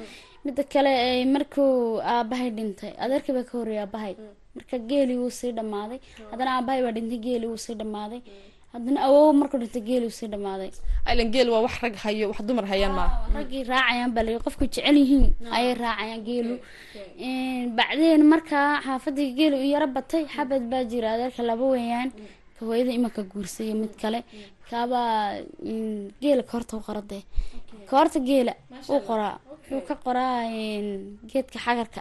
Midda 0.44 0.62
kale 0.72 0.92
markuu 1.34 2.00
aabahay 2.12 2.50
dhintay 2.56 2.92
adeerkii 3.04 3.32
baa 3.36 3.44
ka 3.48 3.52
horreeyay 3.58 3.84
aabahay 3.84 4.14
marka 4.54 4.76
geeli 4.90 5.14
wuu 5.20 5.30
sii 5.38 5.52
dhamaaday. 5.58 5.98
Haddana 6.30 6.50
aabahay 6.56 6.80
baa 6.86 6.92
dhintay 6.96 7.18
geeli 7.26 7.46
wuu 7.50 7.60
sii 7.64 7.74
dhamaaday. 7.80 8.20
Haddana 8.74 8.98
awow 9.06 9.32
markuu 9.40 9.58
dhintay 9.62 9.82
geeli 9.88 10.04
wuu 10.08 10.16
sii 10.18 10.28
dhamaaday. 10.34 10.70
Ilan 11.12 11.28
geel 11.34 11.48
waa 11.54 11.62
wax 11.66 11.74
rag 11.84 11.94
hayo 12.04 12.24
wax 12.30 12.40
dumar 12.48 12.66
hayaan 12.72 12.92
maaha 12.98 13.16
raggii 13.36 13.62
raacayaan 13.70 14.10
baa 14.16 14.38
qofku 14.44 14.64
jecel 14.72 14.96
yihiin 15.02 15.26
ayay 15.56 15.74
raacayaan 15.82 16.22
geelu. 16.28 16.54
Bacdeen 17.76 18.22
markaa 18.32 18.80
xaafadii 18.86 19.30
geelu 19.38 19.56
u 19.64 19.66
yaro 19.74 19.86
batay 19.96 20.24
xabad 20.34 20.62
baa 20.72 20.84
jira. 20.90 21.08
Adeerka 21.14 21.42
laba 21.50 21.64
weeyaan 21.74 22.10
ka 22.56 22.62
hooyada 22.66 22.92
imanka 22.98 23.22
guursaya 23.30 23.74
mid 23.74 23.92
kale. 24.02 24.20
Kaabaa 24.70 25.44
geela 26.22 26.42
kahorta 26.48 26.76
u 26.76 26.80
qorade 26.86 27.18
kahorta 27.90 28.18
geela 28.28 28.52
uu 28.90 29.00
qoraa. 29.08 29.36
Wuxuu 29.50 29.80
ka 29.88 29.94
qoraa 30.04 30.38
geedka 31.30 31.58
xagarka 31.66 32.00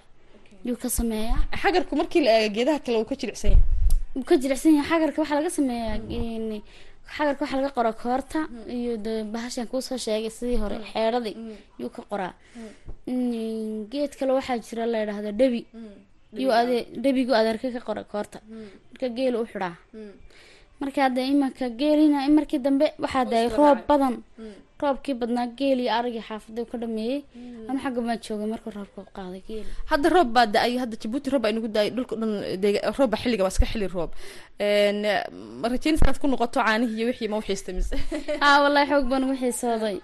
yuu 0.65 0.77
ka 0.81 0.89
sameeyaa? 0.89 1.39
Xagarku 1.61 1.93
markii 1.99 2.21
la 2.25 2.31
eego 2.39 2.53
geedaha 2.55 2.79
kale 2.85 2.97
uu 3.01 3.05
ka 3.11 3.15
jilicsan 3.21 3.51
yahay. 3.51 3.63
Wuu 4.15 4.23
ka 4.29 4.35
jilicsan 4.41 4.73
yahay. 4.77 4.89
Xagarka 4.89 5.17
waxaa 5.21 5.37
laga 5.39 5.49
sameeyaa 5.57 5.97
xagarka 7.15 7.41
waxaa 7.43 7.57
laga 7.61 7.71
qoraa 7.77 7.95
koorta 8.03 8.39
iyo 8.77 8.93
de 9.05 9.13
bahashan 9.33 9.67
kuusoo 9.71 9.97
sheegay 10.05 10.29
sidii 10.37 10.57
hore 10.63 10.77
xeedhadii 10.91 11.35
yuu 11.81 11.89
ka 11.95 12.01
qoraa. 12.11 12.33
Geed 13.91 14.11
kale 14.19 14.31
waxaa 14.37 14.57
jira 14.65 14.85
la 14.85 14.97
yidhaahdo 15.01 15.31
dhebi 15.39 15.61
yuu 16.41 16.51
ade 16.59 16.77
dhebigu 17.03 17.33
adeerka 17.39 17.67
ka 17.75 17.79
qora 17.87 18.03
koorta. 18.11 18.39
Marka 18.91 19.07
geel 19.17 19.35
u 19.35 19.45
xidhaa. 19.51 19.75
Markaa 20.79 21.09
dee 21.15 21.27
imanka 21.33 21.65
geelina 21.79 22.27
markii 22.37 22.59
dambe 22.65 22.87
waxaa 23.03 23.25
daayay 23.31 23.49
roob 23.57 23.79
badan 23.89 24.15
roobkii 24.83 25.15
badnaa 25.21 25.47
geel 25.59 25.79
iyo 25.83 25.91
arigii 25.97 26.23
xaafada 26.29 26.61
ka 26.71 26.77
dhameeyey. 26.81 27.19
Ama 27.69 27.79
xagga 27.83 28.01
maa 28.07 28.17
joogay 28.25 28.47
markuu 28.53 28.71
roobka 28.77 29.01
qaaday 29.17 29.41
geel. 29.47 29.65
Hadda 29.91 30.07
roob 30.15 30.29
baa 30.35 30.45
da'ay 30.55 30.73
hadda 30.83 30.95
jabuuti 31.01 31.29
roob 31.33 31.41
baa 31.43 31.51
inagu 31.53 31.69
da'ay 31.75 31.89
dhulka 31.95 32.15
dhan 32.21 32.31
roob 32.97 33.09
baa 33.13 33.21
xilliga 33.23 33.43
waa 33.45 33.53
iska 33.55 33.65
xilli 33.71 33.87
roob. 33.95 34.11
Ma 35.61 35.65
rajeynaysa 35.73 36.03
inaad 36.05 36.19
ku 36.21 36.27
noqoto 36.27 36.59
caanihii 36.67 36.97
iyo 36.99 37.05
wixii 37.11 37.29
ma 37.31 37.37
uxiista 37.41 37.71
mise. 37.77 37.95
Haa 38.43 38.57
wallahi 38.63 38.89
xoog 38.91 39.05
baan 39.11 39.23
ugu 39.25 39.35
xiisooday. 39.41 39.97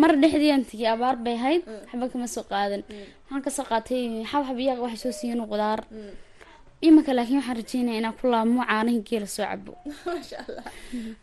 Mar 0.00 0.12
dhexdii 0.22 0.52
aan 0.54 0.64
tigi 0.70 0.86
abaar 0.94 1.16
bay 1.24 1.34
ahayd 1.40 1.62
waxba 1.66 2.06
kama 2.12 2.26
soo 2.34 2.44
qaadan. 2.52 2.82
Waxaan 3.24 3.42
ka 3.46 3.50
soo 3.56 3.66
qaatay 3.70 4.02
xabxab 4.30 4.58
iyaga 4.64 4.82
waxay 4.86 5.00
soo 5.04 5.14
siiyeen 5.18 5.44
qudaar. 5.52 5.80
Imanka 6.86 7.12
laakiin 7.16 7.38
waxaan 7.40 7.56
rajeynaya 7.60 7.98
inaan 8.00 8.16
ku 8.18 8.24
laabmo 8.32 8.62
caanihii 8.70 9.02
geela 9.08 9.26
soo 9.26 9.46
cabo 9.50 9.72
maasha 10.06 10.36
allah 10.46 10.64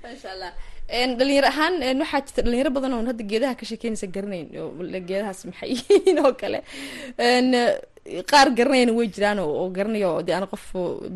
maasha 0.04 0.30
allah 0.36 0.52
dhalinyaro 0.90 1.48
ahaan 1.48 1.74
waxaa 2.02 2.22
jirta 2.26 2.42
dhalinyaro 2.46 2.70
badan 2.78 2.94
oon 2.94 3.08
hadda 3.10 3.24
geedaha 3.32 3.56
ka 3.60 3.66
sheekeynaysa 3.66 4.08
garanayn 4.16 4.48
geedahaas 5.10 5.46
maxay 5.50 5.70
yihiin 5.74 6.20
oo 6.26 6.34
kale. 6.42 6.60
Qaar 8.30 8.48
garanayana 8.58 8.94
way 8.94 9.08
jiraan 9.16 9.40
oo 9.40 9.70
garanayo 9.78 10.22
de 10.22 10.32
ana 10.34 10.46
qof 10.48 10.66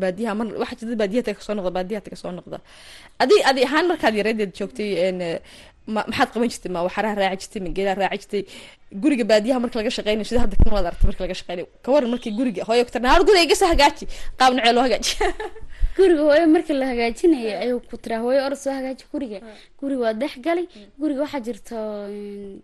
baadiyaha 0.02 0.34
mar 0.34 0.46
waxaa 0.62 0.78
jirta 0.80 0.96
baadiyaha 1.02 1.24
taga 1.26 1.38
ka 1.38 1.44
soo 1.46 1.54
noqda 1.54 1.70
baadiyaha 1.78 2.02
taga 2.06 2.16
soo 2.22 2.32
noqda. 2.38 2.58
Adi 3.22 3.36
adi 3.50 3.60
ahaan 3.68 3.86
markaad 3.90 4.14
yareedeed 4.20 4.52
joogtay 4.58 4.90
ma 5.94 6.00
maxaad 6.08 6.28
qaban 6.34 6.48
jirtay 6.52 6.70
ma 6.74 6.80
waxaraha 6.86 7.14
raaci 7.22 7.46
jirtay 7.46 7.60
ma 7.66 7.70
geedaha 7.76 7.96
raaci 8.02 8.26
jirtay? 8.26 8.42
Guriga 9.02 9.24
baadiyaha 9.32 9.58
marka 9.62 9.76
laga 9.78 9.90
shaqeynayo 9.98 10.26
sida 10.30 10.40
hadda 10.44 10.56
kan 10.58 10.72
waad 10.74 10.86
marka 11.08 11.20
laga 11.24 11.36
shaqeynayo 11.40 11.66
kawaran 11.84 12.10
markii 12.10 12.34
guriga 12.38 12.62
hooyo 12.68 12.82
ku 12.86 12.90
har 13.14 13.22
guriga 13.28 13.44
iga 13.46 13.56
soo 13.60 13.70
hagaaji 13.72 14.04
qaab 14.38 14.50
nocee 14.56 14.72
loo 14.74 14.84
hagaaji 14.86 15.12
guriga 16.00 16.22
hooyo 16.28 16.46
marka 16.54 16.72
la 16.80 16.86
hagaajinaya 16.90 17.54
ayuu 17.64 17.80
ku 17.90 17.96
tiraa. 18.02 18.20
Hooyo 18.24 18.40
orod 18.46 18.58
soo 18.64 18.72
hagaaji 18.78 19.04
guriga. 19.12 19.38
Guriga 19.80 20.02
waa 20.04 20.14
dex 20.22 20.32
gali. 20.46 20.64
Guriga 21.00 21.20
waxaa 21.24 21.42
jirta 21.46 21.76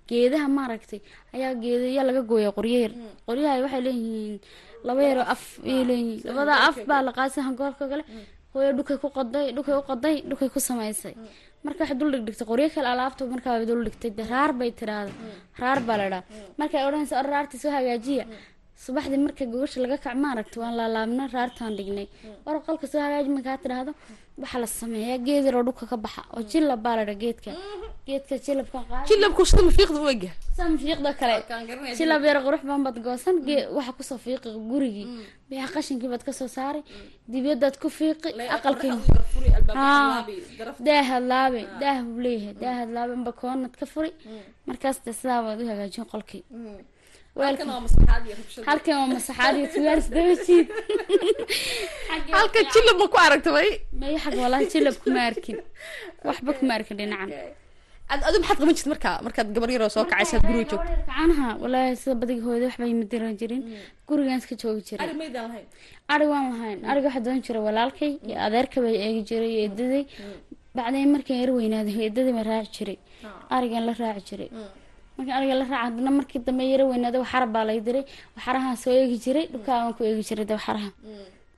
geedaha 0.09 0.47
maaragtay. 0.57 1.01
Ayaa 1.35 1.55
geedayaa 1.63 2.05
laga 2.09 2.23
gooya 2.31 2.51
qoryeer 2.59 2.93
qoryaha 3.29 3.63
waxay 3.65 3.83
leeyihiin 3.87 4.37
laba 4.87 5.01
yaroo 5.09 5.27
af 5.35 5.43
ayay 5.69 5.85
leeyihiin 5.91 6.21
labada 6.29 6.55
af 6.69 6.77
baa 6.89 7.03
la 7.07 7.13
qaadsan 7.19 7.45
hangoolka 7.49 7.85
kale. 7.93 8.05
Hooyo 8.55 8.71
dhukay 8.79 8.97
ku 9.03 9.09
qoday 9.17 9.47
dhukay 9.57 9.75
u 9.81 9.83
qoday 9.91 10.17
dhukay 10.31 10.49
ku 10.55 10.61
samaysay. 10.69 11.15
Marka 11.65 11.81
waxay 11.85 11.97
dul 12.01 12.11
dhigdhigtay. 12.15 12.47
Qoryo 12.53 12.69
kale 12.75 12.89
alaabta 12.95 13.23
markaa 13.35 13.65
dul 13.71 13.83
dhigtay. 13.87 14.11
Raar 14.33 14.53
bay 14.59 14.71
tiraahda 14.79 15.13
raar 15.61 15.79
baa 15.89 15.97
la 16.01 16.07
dhaa 16.13 16.23
markay 16.59 16.83
odhanaysa 16.89 17.15
or 17.21 17.27
raartii 17.33 17.59
soo 17.63 17.73
hagaajiya 17.77 18.25
subaxdii 18.85 19.21
marka 19.27 19.45
gogasha 19.53 19.79
laga 19.85 19.97
kac 20.05 20.15
maaragta 20.25 20.57
waan 20.63 20.75
laalaabna 20.79 21.25
raartaan 21.35 21.73
dhignay. 21.79 22.07
War 22.45 22.57
qolka 22.67 22.87
soo 22.93 23.01
hagaaji 23.05 23.31
tidhaahdo 23.63 23.93
waxaa 24.43 24.61
la 24.63 24.67
sameeyaa 24.81 25.19
geed 25.27 25.45
yaroo 25.49 25.63
dhulka 25.67 25.85
ka 25.91 25.97
baxa 26.05 26.23
oo 26.37 26.43
jilab 26.51 26.81
baa 26.85 26.97
la 26.99 27.05
dha 27.09 27.15
geedka. 27.23 27.51
Geedka 28.07 28.35
jilabka 28.47 28.79
qaad 28.91 29.07
jilabku 29.09 29.43
sida 29.49 29.63
mafiiqda 29.69 29.99
u 30.05 30.09
egyahay 30.15 30.39
saa 30.57 30.69
mafiiqda 30.75 31.11
kale. 31.21 31.37
Jilab 31.99 32.23
yar 32.29 32.39
qurux 32.47 32.63
baan 32.69 32.83
baad 32.87 32.97
goosan 33.07 33.37
gee 33.47 33.63
waxa 33.77 33.93
ku 33.97 34.03
soo 34.09 34.19
fiiqi 34.25 34.49
gurigii. 34.71 35.07
Biyaha 35.49 35.69
qashinkii 35.75 36.09
baad 36.13 36.23
ka 36.29 36.33
soo 36.39 36.49
saaray 36.57 36.83
dibyadaad 37.33 37.77
ku 37.83 37.89
fiiqi 37.99 38.29
aqalkii 38.57 38.93
daahad 40.87 41.25
laabe 41.33 41.61
daah 41.83 41.99
buu 42.07 42.21
leeyahay 42.25 42.55
daahad 42.63 42.89
laabe 42.97 43.33
koonad 43.41 43.73
ka 43.81 43.87
furi. 43.93 44.11
Markaas 44.69 44.97
de 45.05 45.13
sidaa 45.19 45.41
baad 45.47 45.59
u 45.63 45.65
hagaajin 45.71 46.05
qolkii 46.13 46.43
halkan 47.45 47.69
waa 49.01 49.09
masaxaad 49.15 49.55
iyo 49.59 49.67
tugaars 49.75 50.07
dabajiid 50.17 50.67
halka 52.39 52.61
jilab 52.73 52.97
ma 53.03 53.07
ku 53.13 53.17
aragta 53.27 53.51
bay 53.57 53.69
maya 54.01 54.19
xag 54.25 54.35
walahi 54.45 54.67
jilab 54.73 54.97
kuma 55.05 55.21
arkin 55.31 55.59
waxba 56.29 56.51
kuma 56.59 56.73
arkin 56.79 56.97
dhinacan. 57.01 57.31
ad 58.13 58.21
adu 58.29 58.37
maxaad 58.43 58.59
qaban 58.61 58.75
jirta 58.79 58.91
markaa 58.95 59.15
markaad 59.27 59.49
gabar 59.57 59.71
yaroo 59.75 59.91
soo 59.97 60.05
kacaysaad 60.13 60.43
guriga 60.49 60.65
joogto 60.71 60.89
kacanaha 61.09 61.49
walaahi 61.63 61.97
sida 62.03 62.15
badiga 62.23 62.43
hooyada 62.47 62.67
waxba 62.71 62.85
ima 62.95 63.05
diran 63.13 63.35
jirin. 63.41 63.63
Gurigaan 64.09 64.39
iska 64.43 64.55
joogi 64.63 64.83
jiray 64.89 65.07
ari 66.15 66.27
waan 66.33 66.45
lahayn. 66.53 66.79
Ariga 66.91 67.07
waxaa 67.09 67.25
doon 67.27 67.39
jira 67.47 67.61
walaalkay 67.69 68.13
iyo 68.29 68.37
adeerka 68.47 68.79
bay 68.85 68.95
eegi 69.07 69.23
jiray 69.31 69.51
iyo 69.55 69.61
eedaday 69.67 70.03
bacdeen 70.77 71.09
markaan 71.15 71.39
yar 71.43 71.51
weynaaday 71.59 71.97
eedaday 72.07 72.33
baa 72.39 72.47
raaci 72.53 72.71
jiray. 72.79 72.99
Arigan 73.57 73.83
la 73.89 73.93
raaci 74.03 74.25
jiray 74.31 74.49
marka 75.17 75.33
ariga 75.39 75.55
la 75.61 75.65
raaca 75.65 75.85
haddana 75.87 76.11
markii 76.19 76.41
dambe 76.47 76.63
yaro 76.73 76.85
weynaada 76.91 77.19
waxara 77.25 77.47
baa 77.55 77.65
lay 77.69 77.81
diray. 77.87 78.05
Waxarahaan 78.37 78.77
soo 78.83 78.93
eegi 79.01 79.17
jiray 79.25 79.47
dhulkaagan 79.53 79.93
ku 79.97 80.03
eegi 80.09 80.23
jiray 80.29 80.47
waxaraha 80.59 80.91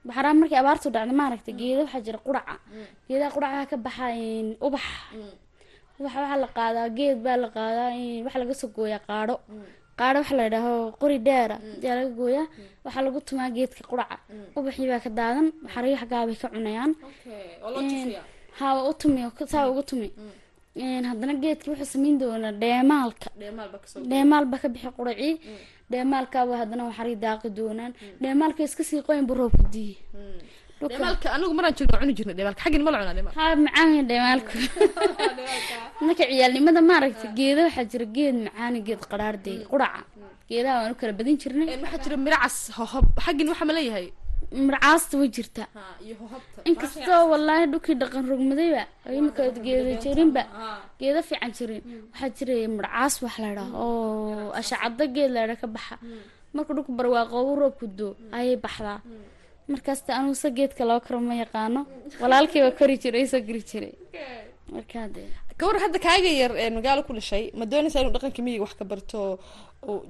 waxaraha 0.09 0.35
markii 0.41 0.59
abaartu 0.63 0.89
dhacda 0.95 1.13
maaragtay 1.21 1.55
geeda 1.61 1.81
waxaa 1.87 2.03
jira 2.07 2.19
quraca. 2.27 2.55
Geedaha 3.09 3.31
quraca 3.37 3.61
ka 3.71 3.77
baxa 3.85 4.07
ubax. 4.67 4.85
Ubax 5.99 6.13
waxaa 6.15 6.37
la 6.43 6.49
qaadaa 6.57 6.89
geed 6.99 7.19
baa 7.25 7.37
la 7.43 7.49
qaadaa 7.57 7.91
waxaa 8.25 8.41
laga 8.43 8.55
soo 8.61 8.71
gooyaa 8.77 9.03
qaadho. 9.09 9.35
Qaadho 9.99 10.19
waxaa 10.23 10.37
la 10.39 10.45
yidhaaho 10.47 10.75
qori 11.01 11.19
dheera 11.27 11.57
ayaa 11.83 11.97
laga 11.99 12.11
gooyaa. 12.21 12.47
Waxaa 12.85 13.03
lagu 13.07 13.19
tumaa 13.29 13.51
geedka 13.57 13.83
quraca. 13.91 14.17
Ubaxii 14.57 14.87
baa 14.93 15.01
ka 15.05 15.11
daadan 15.19 15.47
waxarayo 15.65 15.97
xaggaabay 16.03 16.37
ka 16.43 16.49
cunayaan. 16.55 16.93
Ha 18.59 18.67
u 18.91 18.93
tumi 19.01 19.21
saa 19.53 19.69
ugu 19.71 19.83
tumi 19.91 20.09
haddana 21.11 21.35
geedka 21.43 21.71
wuxuu 21.71 21.91
samayn 21.95 22.19
doonaa 22.19 22.53
dheemaalka. 22.63 23.29
Dheemaal 24.11 24.45
baa 24.51 24.59
ka 24.63 24.69
bixi 24.69 24.91
quracii. 24.99 25.35
Dheemaalkaaba 25.91 26.53
haddana 26.63 26.83
waxaray 26.89 27.17
daaqi 27.25 27.49
doonaan. 27.59 27.93
Dheemaalka 28.23 28.63
iska 28.63 28.83
sii 28.85 29.03
qoyn 29.07 29.27
bu 29.27 29.35
roobku 29.35 29.65
diiye 29.73 29.97
dheemaalka 30.81 31.27
anigu 31.35 31.55
maraan 31.59 31.75
joogno 31.79 31.99
cuni 32.01 32.15
jirnay 32.19 32.35
dheemaalka. 32.39 32.63
Xaggin 32.65 32.83
ma 32.85 32.91
la 32.91 32.99
cunaa 33.01 33.15
dheemaalka. 33.19 33.41
Haa 33.41 33.57
macaan 33.65 34.07
dheemaalku 34.11 34.53
marka 36.07 36.25
ciyaalnimada 36.31 36.81
maaragta 36.91 37.27
geeda 37.39 37.61
waxaa 37.67 37.85
jira 37.93 38.07
geed 38.17 38.37
macaani 38.47 38.79
geed 38.87 39.03
qaraardey 39.11 39.59
quraca 39.73 40.03
geedaha 40.49 40.77
waan 40.81 40.93
u 40.95 40.97
kala 41.01 41.13
badin 41.19 41.37
jirnay. 41.43 41.67
Waxaa 41.83 42.03
jira 42.05 42.17
miracas 42.27 42.57
hohob 42.79 43.07
xaggin 43.25 43.49
waxaa 43.53 43.69
ma 43.71 43.75
leeyahay 43.79 44.07
marcaasta 44.53 45.15
way 45.21 45.29
jirta. 45.37 45.63
Inkastoo 46.71 47.23
wallaahi 47.33 47.67
dhulkii 47.73 47.97
dhaqan 48.01 48.25
rogmadayba 48.31 48.83
imika 49.19 49.43
geeda 49.67 49.93
jirinba. 50.03 50.43
Geeda 51.01 51.21
fiican 51.29 51.53
jirin. 51.59 51.83
Waxaa 52.13 52.31
jiray 52.39 52.63
marcaas 52.77 53.15
wax 53.23 53.35
laydhaa 53.45 53.69
oo 53.83 54.51
ashacado 54.61 55.05
geed 55.15 55.31
laydha 55.37 55.57
ka 55.63 55.67
baxa. 55.75 55.97
Marka 56.55 56.71
dhulku 56.77 56.93
barwaaqoobu 56.99 57.53
roobku 57.61 57.87
doo 57.99 58.13
ayay 58.37 58.57
baxdaa. 58.65 59.01
Markaasta 59.73 60.11
anuusa 60.19 60.49
geedka 60.57 60.83
loo 60.89 61.01
karo 61.05 61.21
ma 61.21 61.35
yaqaano. 61.43 61.81
Walaalkiiba 62.23 62.71
kori 62.79 62.97
jiray 63.03 63.27
soo 63.33 63.41
geri 63.49 63.63
jiray. 63.71 63.93
Gawar 65.59 65.77
hadda. 65.83 65.99
Kaaga 66.07 66.31
yar 66.41 66.53
magaalo 66.77 67.03
ku 67.07 67.13
dhashay 67.13 67.45
ma 67.59 67.65
doonaysaa 67.71 68.01
inuu 68.03 68.15
dhaqanka 68.17 68.41
miyiga 68.47 68.63
wax 68.65 68.75
ka 68.79 68.85
barto 68.91 69.39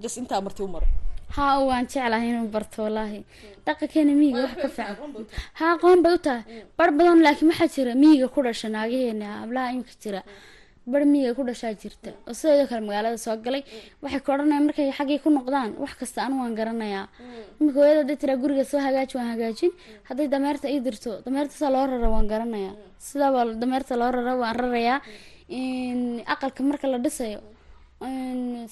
jas 0.02 0.14
intaa 0.20 0.40
marti 0.44 0.62
u 0.62 0.68
maro 0.74 0.86
haa 1.36 1.56
waan 1.68 1.86
jeclahay 1.92 2.28
inuu 2.32 2.48
barto 2.54 2.78
wallaahi. 2.84 3.20
Dhaqankeena 3.66 4.12
miyiga 4.20 4.40
wax 4.46 4.54
ka 4.62 4.68
fiican. 4.76 5.26
Haa 5.58 5.72
aqoon 5.76 6.02
bay 6.04 6.14
u 6.14 6.18
tahay. 6.26 6.42
Bar 6.78 6.90
badan 6.98 7.20
laakiin 7.26 7.48
waxaa 7.52 7.68
jira 7.74 7.92
miyiga 8.02 8.28
ku 8.34 8.40
dhasha 8.46 8.68
naagaheena 8.74 9.26
hablaha 9.42 9.72
imika 9.74 9.94
jira. 10.02 10.20
Bar 10.92 11.02
miyiga 11.12 11.34
ku 11.36 11.42
dhashaa 11.48 11.74
jirta. 11.80 12.10
Oo 12.28 12.32
sidoo 12.38 12.66
kale 12.70 12.80
magaalada 12.88 13.18
soo 13.24 13.36
galay. 13.44 13.62
Waxay 14.02 14.20
ka 14.24 14.28
odhanayaan 14.34 14.64
markay 14.68 14.88
xaggii 14.98 15.20
ku 15.24 15.28
noqdaan 15.36 15.70
wax 15.82 15.92
kasta 16.00 16.18
anu 16.26 16.40
waan 16.42 16.54
garanayaa. 16.58 17.06
Iminka 17.60 17.78
hooyada 17.80 18.00
hadday 18.02 18.16
tiraa 18.22 18.36
guriga 18.42 18.64
soo 18.64 18.80
hagaaji 18.86 19.14
waan 19.18 19.28
hagaajin. 19.34 19.72
Hadday 20.08 20.28
dameerta 20.34 20.66
ii 20.74 20.80
dirto 20.86 21.10
dameertasaa 21.24 21.70
loo 21.74 21.86
rara 21.92 22.08
waan 22.14 22.26
garanayaa. 22.32 22.74
Sidaabaa 23.06 23.44
dameerta 23.62 23.94
loo 24.00 24.10
rara 24.16 24.34
waan 24.42 24.56
rarayaa 24.62 24.98
aqalka 26.32 26.62
marka 26.68 26.86
la 26.88 26.98
dhisayo 27.04 27.40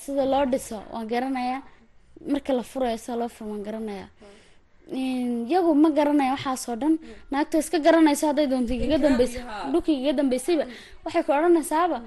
sida 0.03 0.25
loo 0.33 0.45
dhiso 0.53 0.79
waan 0.93 1.07
garanayaa 1.13 1.61
marka 2.33 2.53
la 2.59 2.63
furayo 2.71 2.99
sida 3.05 3.17
loo 3.21 3.29
furo 3.37 3.51
waan 3.53 3.63
garanayaa 3.69 4.09
iyagu 5.51 5.75
ma 5.75 5.89
garanaya 5.91 6.33
waxaasoo 6.37 6.77
dhan. 6.83 6.95
Naagta 7.33 7.59
iska 7.63 7.79
garanaysa 7.87 8.25
hadday 8.31 8.47
doonta 8.53 8.73
igaga 8.75 8.99
dambeysa 9.05 9.41
dhulka 9.73 9.91
igaga 9.93 10.13
dambeysayba 10.21 10.65
waxay 11.05 11.23
ku 11.27 11.31
odhanaysaaba 11.39 11.99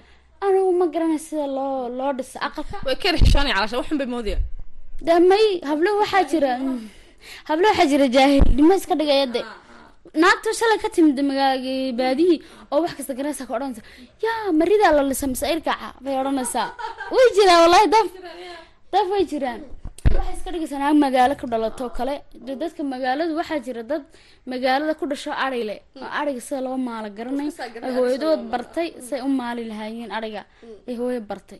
anigu 0.46 0.72
ma 0.82 0.86
garanay 0.94 1.20
sida 1.28 1.46
loo 1.58 1.90
loo 1.98 2.12
dhisa 2.18 2.38
aqalka 2.48 2.78
way 2.88 2.96
ka 3.02 3.12
rixishoonay 3.16 3.52
calaasha 3.56 3.78
waxun 3.82 3.98
bay 4.02 4.08
moodaya 4.14 4.38
de 5.06 5.14
may 5.30 5.46
hablo 5.70 5.90
waxaa 6.02 6.24
jira 6.32 6.52
hablo 7.50 7.66
waxaa 7.72 7.88
jira 7.92 8.06
jaahilnimo 8.16 8.74
iska 8.80 8.96
dhigaya 9.00 9.26
de 9.36 9.42
naagta 10.22 10.50
shalay 10.60 10.80
ka 10.84 10.90
timid 10.96 11.20
magaala 11.30 11.76
baadihii 12.00 12.38
oo 12.72 12.80
wax 12.84 12.92
kasta 12.98 13.14
garanaysa 13.18 13.44
ka 13.48 13.54
odhanaysa. 13.58 13.82
Yaa 14.24 14.52
maridaa 14.60 14.92
la 14.98 15.04
lisa 15.10 15.28
irkaca 15.54 15.88
bay 16.04 16.16
odhanaysaa. 16.22 16.68
Way 17.16 17.28
jiraan 17.38 17.60
wallahi 17.64 17.88
daf 17.96 18.08
daf 18.94 19.06
way 19.14 19.24
jiraan 19.32 19.60
waxay 20.18 20.34
iska 20.38 20.50
dhigaysaa 20.54 20.80
naag 20.84 20.98
magaalo 21.06 21.34
ku 21.42 21.46
dhalato 21.52 21.86
kale. 21.98 22.16
De 22.46 22.54
dadka 22.62 22.82
magaaladu 22.94 23.34
waxaa 23.40 23.60
jira 23.66 23.84
dad 23.92 24.04
magaalada 24.52 24.94
ku 25.00 25.06
dhasho 25.12 25.32
adhay 25.46 25.64
le 25.70 25.76
oo 26.02 26.10
adhiga 26.20 26.42
sida 26.48 26.62
loo 26.66 26.78
maalo 26.88 27.08
garanay 27.18 27.50
ay 27.86 27.92
hooyadood 27.98 28.42
bartay 28.54 28.88
say 29.10 29.20
u 29.28 29.30
maali 29.40 29.64
lahaayeen 29.72 30.12
adhiga 30.18 30.42
ay 30.90 30.96
hooyo 31.00 31.20
bartay 31.30 31.60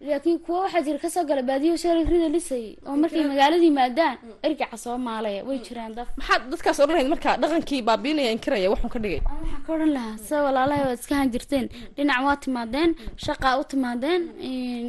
laakiin 0.00 0.38
kuwa 0.44 0.60
waxaa 0.64 0.82
jira 0.86 0.98
ka 0.98 1.08
soo 1.10 1.24
gala 1.24 1.42
baadiyo 1.42 1.76
shalay 1.76 2.04
rida 2.04 2.28
lisayay 2.28 2.76
oo 2.86 2.96
markay 3.02 3.24
magaalada 3.24 3.64
yimaadaan 3.64 4.16
ergaca 4.46 4.76
soo 4.76 4.98
maalaya 4.98 5.40
way 5.48 5.58
jiraan 5.66 5.94
daf 5.96 6.08
maxaad 6.20 6.42
dadkaas 6.52 6.78
odhan 6.84 6.94
lahayd 6.96 7.08
marka 7.14 7.30
dhaqankii 7.42 7.80
baabiinaya 7.88 8.30
inkiraya 8.36 8.68
waxun 8.72 8.90
ka 8.94 8.98
dhigay? 9.04 9.20
Waxaan 9.24 9.62
ka 9.66 9.70
odhan 9.76 9.90
lahaa 9.96 10.16
sida 10.26 10.42
walaalahay 10.46 10.82
waad 10.86 10.98
iska 11.00 11.14
han 11.20 11.30
jirteen 11.34 11.66
dhinac 11.96 12.20
waa 12.28 12.36
timaadeen 12.44 12.90
shaqaa 13.26 13.54
u 13.60 13.64
timaadeen 13.72 14.22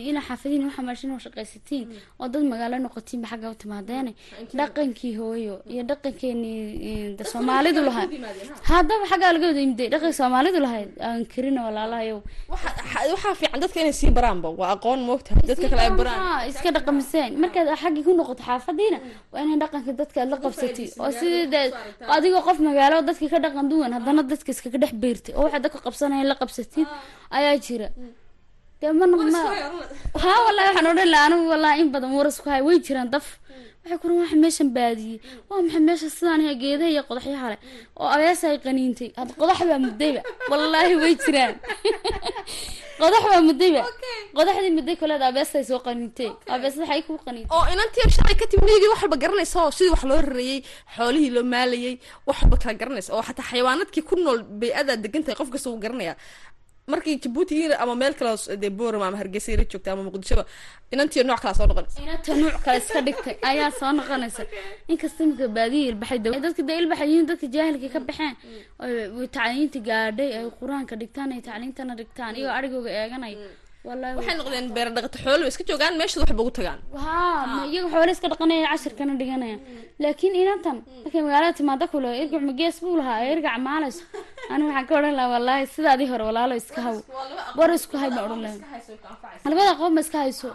ina 0.09 0.21
xaafadiin 0.27 0.65
waxa 0.67 0.81
maashin 0.87 1.11
oo 1.15 1.19
shaqaysatiin 1.25 1.85
oo 2.19 2.27
dad 2.33 2.43
magaalo 2.51 2.77
noqotiinba 2.85 3.27
xagga 3.31 3.47
u 3.53 3.55
timaadeene 3.63 4.11
dhaqankii 4.59 5.13
hooyo 5.19 5.55
iyo 5.71 5.83
dhaqankeenii 5.89 7.15
soomaalidu 7.31 7.81
lahayd 7.87 8.11
haddaba 8.71 9.03
xaggaa 9.11 9.31
laga 9.35 9.45
wada 9.49 9.59
yimiday 9.63 9.87
dhaqankii 9.93 10.19
soomaalidu 10.21 10.59
lahayd 10.67 10.89
aan 11.07 11.25
karina 11.33 11.59
walaalahayow 11.67 12.19
waxaa 12.51 13.35
fiican 13.39 13.59
dadka 13.63 13.79
inay 13.81 13.93
sii 14.01 14.11
baraanba 14.17 14.49
waa 14.59 14.71
aqoon 14.75 14.96
moogtahay 15.09 15.43
dadka 15.49 15.67
kale 15.71 15.81
ay 15.87 15.91
baraan. 15.99 16.49
iska 16.51 16.69
dhaqamiseen. 16.75 17.31
Markaad 17.43 17.67
xaggii 17.81 18.03
ku 18.07 18.11
noqoto 18.19 18.43
xaafadiina 18.49 18.99
waa 19.31 19.41
inay 19.43 19.57
dhaqanka 19.63 19.91
dadka 20.01 20.17
aad 20.21 20.29
la 20.33 20.37
qabsatid 20.43 20.89
oo 21.03 21.11
sidii 21.19 21.71
adigoo 22.15 22.41
qof 22.47 22.57
magaalo 22.67 22.97
dadkii 23.09 23.29
ka 23.33 23.39
dhaqan 23.45 23.65
duwan 23.71 23.91
haddana 23.97 24.21
dadka 24.31 24.49
iskaga 24.55 24.77
dhex 24.83 24.93
beertay 25.03 25.33
oo 25.37 25.43
waxaad 25.45 25.63
dadka 25.65 25.79
qabsanaya 25.85 26.23
la 26.31 26.35
qabsatid 26.41 26.87
ayaa 27.37 27.55
jira. 27.65 27.89
Dee 28.81 28.91
ma 28.99 29.05
ma 29.09 29.17
ha 30.23 30.31
wallahi 30.45 30.67
waxaan 30.69 30.87
odhan 30.93 31.09
laha 31.13 31.23
anigu 31.27 31.45
wallahi 31.53 31.75
in 31.81 31.89
badan 31.93 32.11
waras 32.17 32.37
ku 32.43 32.47
hay 32.53 32.61
way 32.67 32.77
jiraan 32.85 33.09
daf 33.15 33.27
waxay 33.87 33.99
kuran 34.03 34.17
waxa 34.21 34.35
meeshan 34.35 34.69
baadiyey. 34.77 35.19
Waa 35.49 35.61
maxay 35.63 35.81
meesha 35.87 36.09
sidaan 36.09 36.41
iyo 36.41 36.53
geedaha 36.61 36.89
iyo 36.91 37.03
qodaxyaha 37.09 37.47
leh? 37.51 37.59
Oo 37.99 38.07
abeesa 38.15 38.51
ay 38.51 38.59
qaniintay. 38.59 39.09
Had 39.15 39.31
qodax 39.39 39.59
baa 39.63 39.79
muddayba 39.79 40.21
wallaahi 40.51 40.95
way 41.01 41.15
jiraan. 41.15 41.55
Qodax 42.99 43.23
baa 43.29 43.41
muddayba 43.49 43.81
qodaxdii 44.37 44.73
mudday 44.77 44.95
koleed 45.01 45.21
abeesay 45.29 45.63
soo 45.69 45.79
qaniintay. 45.87 46.31
Abeesada 46.53 46.83
waxay 46.83 47.01
ku 47.07 47.13
qaniintay. 47.25 47.53
Oo 47.55 47.65
inantii 47.73 48.09
shalay 48.15 48.35
ka 48.39 48.45
timid 48.49 48.65
miyigii 48.67 48.91
wax 48.91 48.99
walba 49.03 49.17
garanaysa 49.23 49.57
oo 49.63 49.71
sidii 49.71 49.93
wax 49.95 50.03
loo 50.09 50.21
rarayey 50.27 50.59
xoolihii 50.95 51.31
loo 51.35 51.45
maalayey 51.53 51.95
wax 52.27 52.37
walba 52.43 52.57
kala 52.61 52.73
garanaysa 52.81 53.13
oo 53.15 53.23
xataa 53.27 53.47
xayawaanadkii 53.49 54.03
ku 54.09 54.15
nool 54.17 54.39
bay-adaa 54.59 54.97
degan 55.03 55.23
tahay 55.23 55.37
qof 55.39 55.49
kasta 55.53 55.69
wuu 55.69 55.79
garanaya 55.85 56.13
markii 56.87 57.19
jabuuti 57.23 57.73
ama 57.83 57.95
meel 57.95 58.13
kale 58.15 58.55
dee 58.61 58.69
boram 58.69 59.01
ama 59.03 59.17
hargeysa 59.17 59.51
ila 59.51 59.63
joogta 59.71 59.91
ama 59.91 60.03
muqdishoba 60.07 60.45
inantii 60.93 61.23
nooc 61.23 61.39
kalaa 61.41 61.53
soo 61.59 61.67
noqonaysa. 61.67 61.99
Inanta 62.01 62.35
nuuc 62.41 62.55
kale 62.65 62.77
iska 62.77 63.01
dhigtay 63.07 63.35
ayaa 63.49 63.71
soo 63.79 63.91
noqonaysa. 63.91 64.43
Inkasta 64.87 65.23
imika 65.23 65.47
baadiya 65.57 65.89
ilbaxay 65.91 66.19
dadka 66.19 66.63
dee 66.69 66.77
ilbaxay 66.81 67.07
yihiin 67.11 67.27
dadka 67.27 67.47
jaahilka 67.55 67.89
ka 67.95 67.99
baxeen 68.07 68.33
way 69.17 69.27
tacliinta 69.27 69.79
gaadhay 69.89 70.29
ay 70.39 70.45
qur'aanka 70.59 70.95
dhigtaan 71.01 71.31
ay 71.35 71.41
tacliintana 71.47 71.93
dhigtaan 71.99 72.35
iyagoo 72.39 72.55
arigooga 72.57 72.89
eeganay. 73.01 73.35
Wallahi 73.35 73.66
waxay 73.85 74.35
noqdeen 74.39 74.65
beera 74.75 74.91
dhaqato 74.95 75.17
xoolo 75.23 75.41
way 75.45 75.51
iska 75.53 75.63
joogaan 75.69 75.93
meeshada 75.99 76.23
waxba 76.25 76.41
ugu 76.43 76.51
tagaan. 76.57 76.79
Iyaga 77.71 77.87
xoole 77.93 78.11
iska 78.15 78.27
dhaqanaya 78.31 78.67
cashirkana 78.71 79.13
dhiganaya. 79.21 79.57
Laakiin 80.03 80.33
inantan 80.41 80.77
markay 81.03 81.21
magaalada 81.27 81.53
timaada 81.57 81.85
kule 81.93 82.09
irgac 82.21 82.41
magees 82.49 82.75
buu 82.83 82.95
lahaa 82.99 83.17
ee 83.23 83.29
irgac 83.35 83.57
maalayso 83.67 84.03
aniga 84.53 84.67
waxaan 84.69 84.85
ka 84.89 84.93
odhan 84.99 85.13
lahaa 85.19 85.31
wallaahi 85.35 85.65
sidaadii 85.75 86.07
hore 86.11 86.23
walaalo 86.29 86.53
iska 86.61 86.81
haw. 86.85 86.95
War 87.57 87.69
isku 87.77 87.95
hay 88.01 88.09
baan 88.15 88.25
odhan 88.27 88.41
lahaa. 88.45 88.59
labada 89.51 89.73
qof 89.79 89.89
ma 89.95 90.01
iska 90.05 90.17
hayso. 90.25 90.49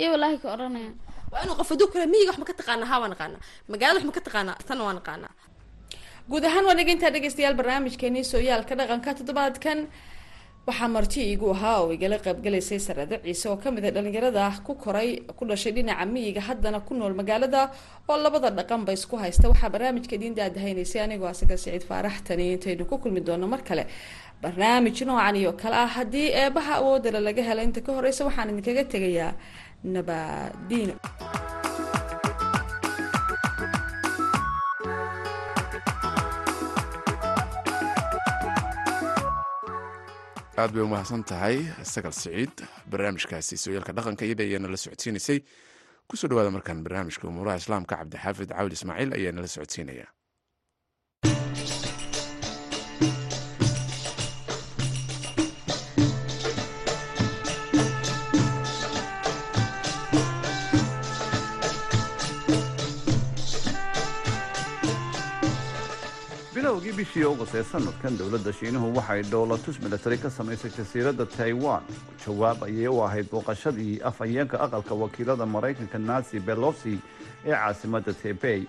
Iyo 0.00 0.08
wallaahi 0.14 0.36
ka 0.42 0.48
odhanaya. 0.54 0.90
Waa 1.32 1.40
inuu 1.44 1.56
qof 1.60 1.68
hadduu 1.72 1.88
kale 1.92 2.06
miyiga 2.12 2.30
wax 2.32 2.38
ma 2.42 2.46
ka 2.50 2.54
taqaanaa 2.60 2.88
haa 2.90 3.00
waa 3.02 3.10
naqaanaa 3.14 3.40
magaalada 3.72 3.98
wax 4.00 4.06
ma 4.10 4.14
ka 4.18 4.22
taqaanaa 4.28 4.56
tan 4.68 4.78
waa 4.86 4.94
naqaanaa 4.98 5.32
guud 6.30 6.44
ahaan 6.48 6.64
waa 6.68 6.76
dhegeyintaa 6.78 7.10
dhegeystayaal 7.14 7.56
barnaamijkeenii 7.60 8.24
sooyaalka 8.32 8.74
dhaqanka 8.80 9.10
toddobaadkan 9.18 9.78
waxaa 10.68 10.88
marti 10.96 11.20
iigu 11.30 11.48
ahaa 11.54 11.76
oo 11.82 11.92
igala 11.96 12.16
qaybgalaysay 12.26 12.78
sarade 12.86 13.16
ciise 13.24 13.46
oo 13.50 13.56
ka 13.62 13.68
mid 13.74 13.84
a 13.88 13.90
dhalinyarada 13.96 14.44
ku 14.66 14.72
koray 14.84 15.10
ku 15.38 15.42
dhashay 15.48 15.72
dhinaca 15.76 16.04
miyiga 16.14 16.40
haddana 16.48 16.80
ku 16.86 16.92
nool 16.94 17.14
magaalada 17.20 17.60
oo 18.08 18.16
labada 18.24 18.50
dhaqanba 18.58 18.92
isku 18.98 19.16
haysta. 19.22 19.48
Waxaa 19.52 19.70
barnaamijka 19.74 20.14
idiin 20.18 20.34
daadahaynaysay 20.38 21.00
anigoo 21.06 21.28
asaga 21.32 21.56
siciid 21.56 21.84
faarax 21.88 22.16
tani 22.26 22.44
intaynu 22.54 22.84
ku 22.90 22.96
kulmi 23.02 23.20
doono 23.20 23.46
mar 23.52 23.62
kale. 23.68 23.84
Barnaamij 24.42 24.98
noocan 25.08 25.36
iyo 25.40 25.52
kale 25.60 25.76
ah 25.84 25.90
haddii 25.96 26.28
eebaha 26.42 26.72
awoodala 26.80 27.20
laga 27.26 27.42
helo 27.48 27.62
inta 27.68 27.80
ka 27.86 27.90
horeysa 27.96 28.22
waxaan 28.28 28.48
idinkaga 28.52 28.84
tegayaa 28.92 29.32
nabadiino 29.94 30.94
aad 40.58 40.72
bay 40.74 40.82
umahadsan 40.82 41.22
tahay 41.30 41.56
sagal 41.92 42.12
siciid. 42.12 42.54
Barnaamijkaasi 42.90 43.54
sooyaalka 43.62 43.92
dhaqanka 43.96 44.24
iyada 44.26 44.42
ayaa 44.46 44.58
nala 44.64 44.76
socodsiinaysay 44.84 45.38
ku 46.08 46.14
soo 46.16 46.28
dhawaada 46.30 46.50
markaan 46.56 46.82
barnaamijka 46.86 47.24
umuuraha 47.30 47.56
islaamka 47.62 47.94
cabdixaafid 48.00 48.48
cawil 48.56 48.72
ismaaciil 48.78 49.10
ayaa 49.18 49.32
nala 49.36 49.48
socodsiinaya 49.54 50.06
bilowgii 66.78 66.96
bishii 66.98 67.24
august 67.24 67.54
ee 67.54 67.62
sanadkan 67.62 68.18
dowladda 68.18 68.52
shiinuhu 68.52 68.94
waxay 68.96 69.22
dhoolatus 69.22 69.80
milatari 69.82 70.18
ka 70.18 70.30
samaysay 70.30 70.70
jasiiradda 70.70 71.26
taiwan. 71.26 71.82
Jawaab 72.26 72.62
ayay 72.64 72.86
u 72.88 73.02
ahayd 73.02 73.26
booqashadii 73.30 74.00
afhayeenka 74.02 74.60
aqalka 74.60 74.94
wakiilada 74.94 75.46
maraykanka 75.46 75.98
nancy 75.98 76.38
belosi 76.40 76.98
ee 77.46 77.50
caasimadda 77.50 78.12
tebey 78.22 78.62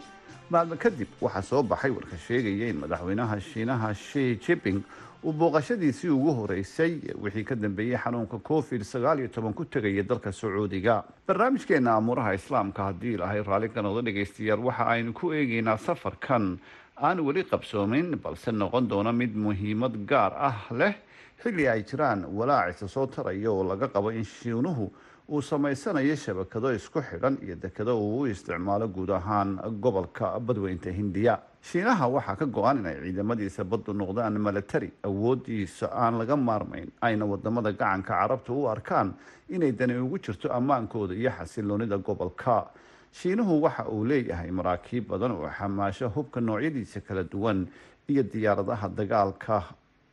maalmo 0.50 0.76
kadib 0.76 1.08
waxaa 1.22 1.42
soo 1.42 1.64
baxay 1.64 1.92
warka 1.92 2.18
sheegaya 2.28 2.70
in 2.70 2.78
madaxweynaha 2.82 3.40
shiinaha 3.42 3.94
shi 3.94 4.40
jiping 4.48 4.82
uu 5.24 5.34
booqashadiisii 5.34 6.10
ugu 6.10 6.32
horeysay 6.34 6.98
wixii 7.22 7.44
ka 7.44 7.56
dambeeyey 7.56 7.98
xanuunka 7.98 8.40
covid 8.40 8.82
sagaal 8.84 9.20
iyo 9.20 9.28
toban 9.28 9.54
ku 9.54 9.66
tegaya 9.66 10.04
dalka 10.04 10.32
sacuudiga. 10.32 11.04
Barnaamijkeena 11.28 11.94
amuuraha 11.94 12.34
islaamka 12.34 12.84
haddii 12.84 13.14
ilahay 13.14 13.44
raalli 13.44 13.70
ka 13.70 13.82
noqdo 13.82 14.02
dhegaystayaal 14.02 14.66
waxa 14.66 14.86
aynu 14.88 15.14
ku 15.14 15.34
eegeynaa 15.34 15.78
safarkan 15.78 16.58
aan 17.02 17.20
weli 17.26 17.44
qabsoomin 17.44 18.16
balse 18.24 18.52
noqon 18.52 18.88
doona 18.90 19.12
mid 19.12 19.36
muhiimad 19.36 19.96
gaar 20.08 20.34
ah 20.38 20.60
leh. 20.72 20.94
Xilli 21.42 21.68
ay 21.68 21.84
jiraan 21.84 22.26
walaacisa 22.38 22.88
soo 22.88 23.08
taraya 23.08 23.52
oo 23.52 23.64
laga 23.64 23.88
qabo 23.88 24.10
in 24.12 24.24
shiinuhu 24.26 24.92
uu 25.30 25.42
samaysanayo 25.42 26.16
shabakado 26.16 26.74
isku 26.76 27.00
xidhan 27.02 27.38
iyo 27.46 27.56
dekado 27.56 27.96
uu 28.00 28.20
u 28.22 28.26
isticmaalo 28.28 28.88
guud 28.88 29.10
ahaan 29.10 29.56
gobolka 29.80 30.40
badweynta 30.40 30.92
hindiya. 30.92 31.40
Shiinaha 31.62 32.08
waxaa 32.12 32.36
ka 32.36 32.46
go-an 32.46 32.78
inay 32.80 32.96
ciidamadiisa 33.04 33.64
baddu 33.64 33.94
noqdaan 33.94 34.36
milatari 34.40 34.92
awoodiisa 35.04 35.88
aan 35.94 36.18
laga 36.20 36.36
maarmayn 36.36 36.92
ayna 37.02 37.26
waddamada 37.26 37.72
gacanka 37.72 38.14
carabta 38.20 38.52
u 38.54 38.68
arkaan 38.68 39.14
inay 39.50 39.72
dani 39.72 39.96
ugu 40.00 40.20
jirto 40.20 40.52
ammaankooda 40.52 41.14
iyo 41.16 41.32
xasiloonida 41.32 41.98
gobolka 41.98 42.68
shiinuhu 43.14 43.62
waxa 43.64 43.86
uu 43.90 44.06
leeyahay 44.06 44.52
maraakiib 44.52 45.08
badan 45.08 45.32
oo 45.32 45.50
xamaasho 45.58 46.10
hubka 46.10 46.42
noocyadiisa 46.42 47.02
kala 47.02 47.24
duwan 47.24 47.68
iyo 48.10 48.24
diyaaradaha 48.24 48.90
dagaalka 48.90 49.64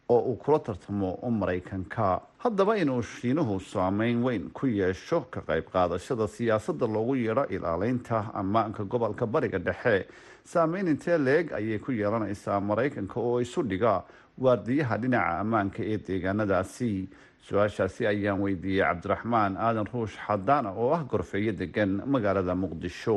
oo 0.09 0.21
uu 0.31 0.37
kula 0.37 0.59
tartamo 0.59 1.19
maraykanka. 1.31 2.21
Haddaba 2.39 2.77
inuu 2.79 3.03
shiinuhu 3.03 3.61
saameyn 3.61 4.23
weyn 4.25 4.51
ku 4.51 4.67
yeesho 4.67 5.21
ka 5.31 5.41
qayb 5.41 5.65
qaadashada 5.73 6.29
siyaasadda 6.29 6.87
loogu 6.87 7.17
yeedho 7.17 7.45
ilaaleynta 7.51 8.31
ammaanka 8.35 8.85
gobolka 8.85 9.27
bariga 9.27 9.59
dhexe 9.59 10.07
saameyn 10.45 10.89
intee 10.89 11.19
leeg 11.19 11.53
ayay 11.53 11.79
ku 11.79 11.93
yeelanaysaa 11.93 12.61
maraykanka 12.61 13.21
oo 13.21 13.41
isu 13.41 13.63
dhiga 13.63 14.03
waardiyaha 14.39 14.97
dhinaca 14.99 15.39
ammaanka 15.43 15.83
ee 15.83 15.99
deegaanadaasi 15.99 17.09
su'aashaasi 17.47 18.03
ayaan 18.13 18.41
weydiiyey 18.45 18.85
cabdiraxmaan 18.89 19.53
aadan 19.67 19.87
ruush 19.93 20.17
xadaana 20.27 20.71
oo 20.83 20.91
ah 20.97 21.03
gorfeeyo 21.11 21.53
degan 21.61 21.91
magaalada 22.15 22.55
muqdisho. 22.63 23.17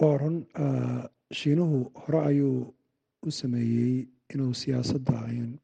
Waa 0.00 0.16
run 0.22 0.36
shiinuhu 1.38 1.78
hore 2.02 2.20
ayuu 2.30 2.74
u 3.26 3.30
sameeyey 3.40 4.06
inuu 4.34 4.54
siyaasadda 4.62 5.14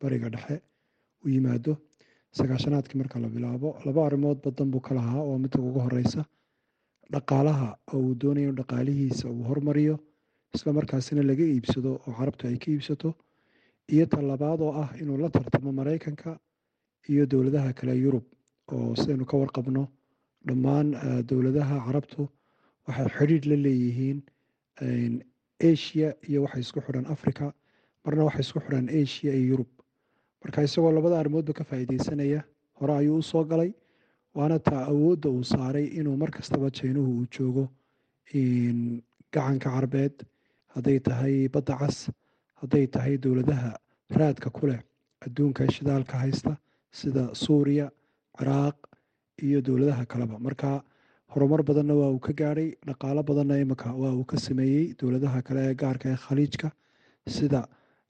bariga 0.03 0.29
dhexe 0.35 0.57
u 1.25 1.29
yimaado. 1.29 1.77
Sagaashanaadkii 2.39 2.99
marka 3.01 3.19
la 3.21 3.29
bilaabo 3.29 3.69
laba 3.87 4.07
arrimood 4.07 4.39
badan 4.45 4.71
buu 4.73 4.81
ka 4.81 4.95
lahaa 4.95 5.21
oo 5.29 5.39
midka 5.39 5.59
ugu 5.61 5.81
horeysa 5.87 6.25
dhaqaalaha 7.13 7.69
oo 7.95 7.99
uu 8.01 8.15
doonaya 8.21 8.47
inu 8.49 8.57
dhaqaalihiisa 8.61 9.29
uu 9.29 9.45
hormariyo 9.51 9.97
isla 10.55 10.73
markaasina 10.73 11.23
laga 11.31 11.45
iibsado 11.45 11.91
oo 12.07 12.13
carabtu 12.19 12.47
ay 12.49 12.57
ka 12.63 12.69
iibsato 12.73 13.09
iyo 13.95 14.07
ta 14.07 14.23
labaad 14.31 14.61
oo 14.61 14.73
ah 14.83 14.89
inuu 15.01 15.19
la 15.23 15.29
tartamo 15.31 15.73
maraykanka 15.81 16.39
iyo 17.11 17.27
dowladaha 17.27 17.73
kale 17.79 17.95
yurub 18.05 18.25
oo 18.73 18.95
sidaynu 18.97 19.25
ka 19.31 19.37
warqabno 19.37 19.83
dhammaan 20.47 20.89
dowladaha 21.31 21.77
carabtu 21.87 22.29
waxay 22.87 23.09
xidhiidh 23.17 23.47
la 23.51 23.57
leeyihiin 23.65 24.19
asia 25.71 26.09
iyo 26.29 26.43
waxay 26.45 26.61
isku 26.67 26.81
xidhan 26.87 27.07
africa 27.15 27.53
marna 28.05 28.25
waxay 28.29 28.41
isku 28.47 28.61
xidhan 28.61 28.87
asia 29.01 29.33
iyo 29.35 29.47
yurub. 29.51 29.69
Marka 30.43 30.63
isagoo 30.67 30.93
labada 30.93 31.19
arrimoodba 31.21 31.53
ka 31.59 31.65
faa'iideysanaya 31.65 32.41
hore 32.81 32.93
ayuu 33.01 33.19
u 33.19 33.23
soo 33.23 33.45
galay 33.45 33.71
waana 34.35 34.59
taa 34.59 34.83
awoodda 34.93 35.29
uu 35.31 35.45
saaray 35.45 35.87
inuu 35.99 36.17
mar 36.17 36.31
kastaba 36.31 36.71
jeynuhu 36.71 37.11
uu 37.19 37.27
joogo 37.35 37.65
gacanka 39.33 39.71
carbeed 39.71 40.15
hadday 40.75 40.99
tahay 41.01 41.49
badda 41.49 41.77
cas 41.79 42.11
hadday 42.61 42.87
tahay 42.87 43.17
dowladaha 43.19 43.71
raadka 44.19 44.51
ku 44.51 44.67
leh 44.67 44.81
adduunka 45.27 45.69
shidaalka 45.75 46.19
haysta 46.23 46.57
sida 46.93 47.25
suuriya 47.35 47.91
ciraaq 48.39 48.77
iyo 49.43 49.61
dowladaha 49.61 50.05
kaleba. 50.07 50.39
Marka 50.39 50.83
horumar 51.33 51.63
badanna 51.63 51.95
waa 51.95 52.11
uu 52.15 52.19
ka 52.21 52.33
gaadhay 52.33 52.77
dhaqaalo 52.87 53.23
badanna 53.23 53.59
imika 53.65 53.93
waa 54.03 54.13
uu 54.13 54.25
ka 54.25 54.37
sameeyey 54.37 54.95
dowladaha 55.01 55.43
kale 55.43 55.61
ee 55.71 55.75
gaarka 55.75 56.09
ee 56.13 56.17
khaliijka 56.27 56.69
sida 57.37 57.67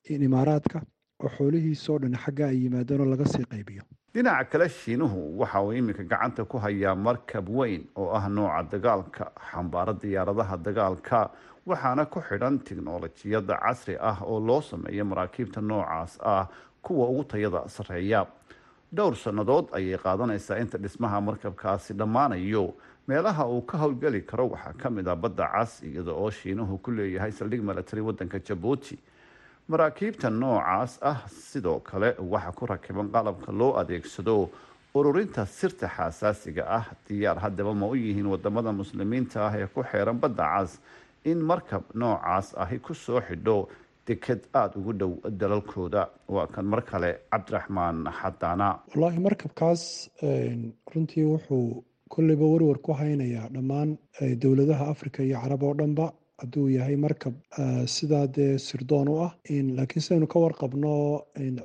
imaaraadka 0.09 0.83
oo 1.23 1.29
xoolihiisoo 1.37 1.99
dhan 2.03 2.17
xagga 2.25 2.47
ay 2.51 2.57
yimaadeenoo 2.65 3.07
laga 3.07 3.25
sii 3.27 3.45
qaybiyo. 3.53 3.83
Dhinaca 4.15 4.45
kale 4.51 4.69
shiinuhu 4.69 5.39
waxa 5.41 5.63
uu 5.63 5.73
iminka 5.73 6.03
gacanta 6.05 6.45
ku 6.45 6.59
hayaa 6.59 6.95
markab 6.95 7.49
weyn 7.49 7.87
oo 7.97 8.11
ah 8.19 8.29
nooca 8.29 8.63
dagaalka 8.73 9.25
xambaaro 9.51 9.93
diyaaradaha 10.03 10.57
dagaalka 10.67 11.31
waxaana 11.67 12.05
ku 12.11 12.21
xidhan 12.21 12.59
tiknolojiyadda 12.59 13.55
casri 13.63 13.95
ah 14.01 14.19
oo 14.27 14.41
loo 14.41 14.61
sameeyo 14.61 15.05
maraakiibta 15.05 15.61
noocaas 15.61 16.19
ah 16.21 16.49
kuwa 16.83 17.07
ugu 17.09 17.25
tayada 17.25 17.69
sarreeya 17.69 18.27
dhowr 18.97 19.17
sannadood 19.17 19.67
ayay 19.73 19.99
qaadanaysaa 19.99 20.59
inta 20.61 20.79
dhismaha 20.79 21.21
markabkaasi 21.21 21.95
dhammaanayo. 21.95 22.75
Meelaha 23.09 23.47
uu 23.49 23.63
ka 23.63 23.79
howlgeli 23.79 24.21
karo 24.23 24.47
waxaa 24.53 24.73
ka 24.79 24.91
mid 24.91 25.09
ah 25.09 25.17
badda 25.17 25.49
cas 25.53 25.83
iyada 25.83 26.13
oo 26.13 26.31
shiinuhu 26.31 26.79
ku 26.83 26.91
leeyahay 26.91 27.33
saldhig 27.33 27.63
milatary 27.63 28.03
waddanka 28.03 28.39
jabuuti. 28.39 28.99
Maraakiibta 29.69 30.31
noocaas 30.31 30.99
ah 31.03 31.25
sidoo 31.29 31.81
kale 31.81 32.15
waxaa 32.19 32.53
ku 32.53 32.67
rakiban 32.67 33.09
qalabka 33.11 33.53
loo 33.53 33.73
adeegsado 33.81 34.51
ururinta 34.95 35.47
sirta 35.47 35.89
xasaasiga 35.89 36.65
ah. 36.69 36.85
Diyaar 37.09 37.39
haddaba 37.41 37.75
ma 37.75 37.87
u 37.87 37.95
yihiin 37.97 38.27
waddamada 38.27 38.73
muslimiinta 38.73 39.47
ah 39.49 39.55
ee 39.57 39.67
ku 39.67 39.83
xeeran 39.83 40.21
badda 40.21 40.45
cas. 40.53 40.79
In 41.25 41.39
markab 41.41 41.83
noocaas 41.95 42.55
ahi 42.59 42.79
ku 42.79 42.95
soo 42.95 43.21
xidho 43.21 43.69
deked 44.07 44.41
aada 44.61 44.77
ugu 44.81 44.93
dhow 45.01 45.13
dalalkooda. 45.41 46.03
Waa 46.35 46.47
kan 46.55 46.65
mar 46.73 46.83
kale 46.91 47.11
cabdiraxmaan 47.33 47.97
xadaana 48.21 48.69
wallaahi 48.95 49.19
markabkaas 49.27 49.83
runtii 50.95 51.25
wuxuu 51.33 51.85
kolleyba 52.15 52.47
warwar 52.53 52.79
ku 52.87 52.93
haynayaa 53.01 53.49
dhammaan 53.55 53.91
dowladaha 54.43 54.85
africa 54.95 55.19
iyo 55.29 55.39
carab 55.43 55.63
oo 55.63 55.75
dhanba 55.81 56.07
hadduu 56.43 56.69
yahay 56.77 56.97
markab 57.05 57.35
sidaa 57.97 58.27
dee 58.37 58.59
sirdoon 58.67 59.09
u 59.09 59.17
ah 59.27 59.31
laakiin 59.79 60.03
sidaynu 60.07 60.27
ka 60.35 60.39
warqabno 60.45 60.93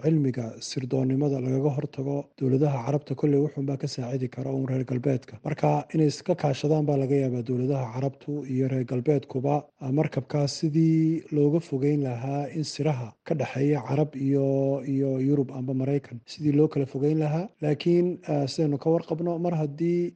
cilmiga 0.03 0.45
sirdoonnimada 0.69 1.39
lagaga 1.45 1.71
hortago 1.77 2.17
dowladaha 2.39 2.79
carabta 2.85 3.15
kolley 3.21 3.39
wuxuunbaa 3.45 3.77
ka 3.83 3.87
saacidi 3.95 4.27
kara 4.35 4.51
uun 4.51 4.67
reer 4.69 4.83
galbeedka. 4.91 5.39
Marka 5.45 5.69
inay 5.93 6.07
iska 6.13 6.35
kaashadaan 6.43 6.85
baa 6.89 6.97
laga 7.03 7.15
yaabaa 7.23 7.43
dowladaha 7.49 7.85
carabtu 7.95 8.31
iyo 8.53 8.67
reer 8.73 8.85
galbeedkuba. 8.91 9.55
Markabkaas 9.99 10.51
sidii 10.59 11.23
looga 11.35 11.59
fogeyn 11.69 12.01
lahaa 12.07 12.47
in 12.57 12.63
siraha 12.73 13.07
ka 13.27 13.33
dhexeeya 13.39 13.81
carab 13.89 14.15
iyo 14.27 14.47
iyo 14.93 15.09
yurub 15.27 15.49
amba 15.59 15.73
maraykan 15.81 16.17
sidii 16.33 16.51
loo 16.59 16.67
kala 16.67 16.85
fogeyn 16.85 17.19
lahaa. 17.23 17.49
Laakiin 17.61 18.07
sidaynu 18.53 18.77
ka 18.83 18.89
warqabno 18.95 19.37
mar 19.45 19.53
haddii 19.61 20.13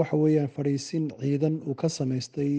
waxa 0.00 0.16
weeyaan 0.22 0.48
fadhiisin 0.56 1.04
ciidan 1.20 1.54
uu 1.68 1.74
ka 1.80 1.88
samaystay 1.88 2.52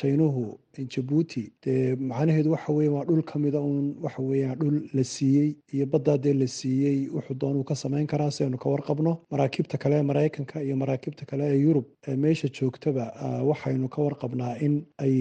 jaynuhu 0.00 0.58
jabuuti 0.94 1.42
dee 1.64 1.96
macnaheedu 1.96 2.50
waxa 2.54 2.72
weye 2.72 2.88
waa 2.96 3.04
dhul 3.08 3.22
ka 3.30 3.38
mida 3.38 3.60
uun 3.60 3.86
waxa 4.04 4.22
weeyaan 4.22 4.58
dhul 4.60 4.76
la 4.94 5.04
siiyey 5.04 5.50
iyo 5.74 5.86
baddaa 5.86 6.18
dee 6.18 6.34
la 6.34 6.46
siiyey. 6.46 7.08
Wuxuu 7.16 7.34
doonuu 7.42 7.64
ka 7.64 7.74
samayn 7.74 8.06
karaa 8.06 8.30
si 8.30 8.44
aynu 8.44 8.58
ka 8.58 8.68
warqabno 8.70 9.12
maraakiibta 9.32 9.78
kale 9.78 9.96
ee 9.98 10.02
maraykanka 10.10 10.62
iyo 10.62 10.76
maraakiibta 10.76 11.24
kale 11.30 11.44
ee 11.52 11.58
yurub. 11.64 11.84
Ee 12.08 12.16
meesha 12.16 12.48
joogtaba 12.48 13.04
waxaynu 13.50 13.88
ka 13.88 14.02
warqabnaa 14.02 14.54
in 14.66 14.74
ay 14.98 15.16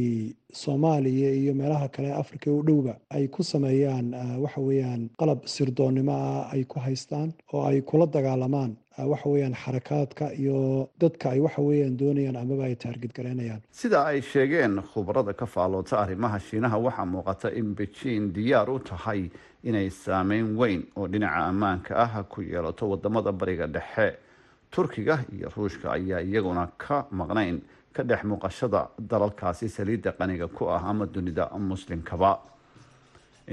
soomaaliya 0.53 1.31
iyo 1.41 1.53
meelaha 1.53 1.87
kale 1.87 2.07
ee 2.09 2.17
africa 2.23 2.47
u 2.51 2.61
dhowba 2.63 2.93
ay 3.09 3.27
ku 3.27 3.43
sameeyaan 3.43 4.07
waxa 4.43 4.61
weeyaan 4.61 5.09
qalab 5.19 5.39
sirdoonnimo 5.55 6.11
ah 6.11 6.51
ay 6.53 6.63
ku 6.63 6.79
haystaan 6.79 7.31
oo 7.53 7.63
ay 7.69 7.81
kula 7.81 8.05
dagaalamaan 8.07 8.75
waxa 8.97 9.29
weeyaan 9.29 9.55
xarakaadka 9.63 10.25
iyo 10.33 10.89
dadka 10.99 11.29
ay 11.31 11.39
waxa 11.39 11.61
weeyaan 11.61 11.97
doonayaan 11.97 12.35
amaba 12.43 12.63
ay 12.69 12.75
taargid 12.75 13.11
garaynayaan 13.17 13.61
sida 13.71 14.05
ay 14.05 14.21
sheegeen 14.21 14.81
khubarada 14.93 15.33
ka 15.33 15.45
faaloota 15.45 15.99
arrimaha 16.03 16.39
shiinaha 16.39 16.77
waxaa 16.77 17.05
muuqata 17.05 17.49
in 17.59 17.75
bejiin 17.75 18.33
diyaar 18.33 18.69
u 18.69 18.79
tahay 18.79 19.29
inay 19.63 19.89
saameyn 19.89 20.55
weyn 20.57 20.81
oo 20.95 21.07
dhinaca 21.07 21.41
ammaanka 21.51 21.91
ah 22.03 22.23
ku 22.23 22.41
yeelato 22.41 22.89
waddamada 22.89 23.31
bariga 23.31 23.67
dhexe. 23.67 24.17
Turkiga 24.71 25.19
iyo 25.35 25.49
ruushka 25.55 25.91
ayaa 25.97 26.21
iyaguna 26.21 26.67
ka 26.77 27.05
maqnayn 27.11 27.61
ka 27.93 28.03
dhex 28.03 28.23
muuqashada 28.23 28.81
dalalkaasi 28.99 29.69
saliidda 29.69 30.11
qaniga 30.11 30.47
ku 30.47 30.67
ah 30.69 30.81
ama 30.89 31.05
dunida 31.05 31.45
muslimkaba 31.71 32.31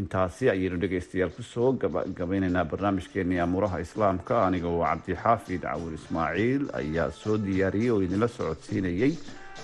intaasi 0.01 0.45
ayaynu 0.53 0.79
dhegaystayaal 0.83 1.33
ku 1.37 1.43
soo 1.53 1.71
gabagabeyneynaa 1.83 2.65
barnaamijkeenii 2.73 3.41
amuuraha 3.45 3.79
islaamka. 3.87 4.35
Aniga 4.47 4.69
oo 4.73 4.81
cabdixaafid 4.89 5.63
cawil 5.69 5.95
ismaaciil 6.01 6.63
ayaa 6.81 7.11
soo 7.23 7.37
diyaariyey 7.47 7.91
oo 7.95 8.01
idinla 8.07 8.29
socodsiinayey 8.37 9.13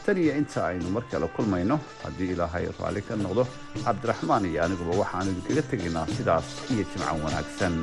tan 0.05 0.17
iyo 0.25 0.33
inta 0.41 0.61
aynu 0.71 0.89
mar 0.97 1.05
kale 1.11 1.27
kulmayno 1.37 1.77
haddii 2.05 2.31
ilaahay 2.35 2.67
raalli 2.81 3.03
ka 3.09 3.15
noqdo 3.25 3.43
cabdiraxmaan 3.85 4.45
iyo 4.51 4.61
aniguba 4.67 5.01
waxaanu 5.03 5.31
idinkaga 5.33 5.63
tegaynaa 5.73 6.07
sidaas 6.17 6.47
iyo 6.73 6.85
jimcan 6.93 7.19
wanaagsan. 7.25 7.75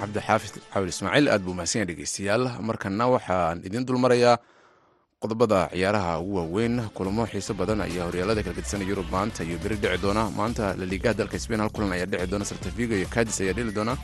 Cabdixaafid 0.00 0.54
cawil 0.72 0.90
ismaaciil 0.92 1.28
aad 1.32 1.42
buu 1.46 1.54
mahadsan 1.58 1.78
yahay 1.82 1.88
dhegeystayaal 1.90 2.44
markana 2.68 3.04
waxaan 3.14 3.58
idiin 3.68 3.86
dulmarayaa 3.88 4.36
qodobada 5.22 5.68
ciyaaraha 5.72 6.18
ugu 6.20 6.36
waaweyn. 6.36 6.76
Kulamo 6.94 7.26
xiiso 7.26 7.54
badan 7.54 7.80
ayaa 7.86 8.06
horyaalada 8.08 8.42
kala 8.42 8.54
gedisanaya 8.58 8.88
yurub 8.90 9.06
maanta 9.10 9.44
iyo 9.44 9.58
beri 9.62 9.76
dhici 9.76 9.98
doona. 10.02 10.30
Maanta 10.30 10.74
laliigaha 10.80 11.14
dalka 11.14 11.38
sbain 11.38 11.60
hal 11.60 11.70
kulan 11.70 11.92
ayaa 11.92 12.06
dhici 12.06 12.26
doona. 12.26 12.44
Saltavigo 12.44 12.94
iyo 12.94 13.06
cadis 13.14 13.40
ayaa 13.40 13.52
dheli 13.54 13.72
doona. 13.72 13.96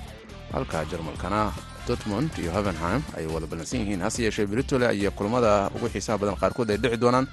Halka 0.52 0.84
jarmalkana 0.90 1.52
dortmond 1.88 2.30
iyo 2.38 2.50
hovenheim 2.52 3.02
ay 3.16 3.26
wada 3.26 3.46
ballansan 3.46 3.80
yihiin. 3.80 4.00
Hase 4.00 4.22
yeeshee 4.22 4.46
britole 4.46 4.86
ayaa 4.86 5.10
kulamada 5.10 5.70
ugu 5.74 5.88
xiisaha 5.88 6.18
badan 6.18 6.36
qaarkood 6.36 6.70
ay 6.70 6.76
dhici 6.78 6.96
doonaan. 6.96 7.26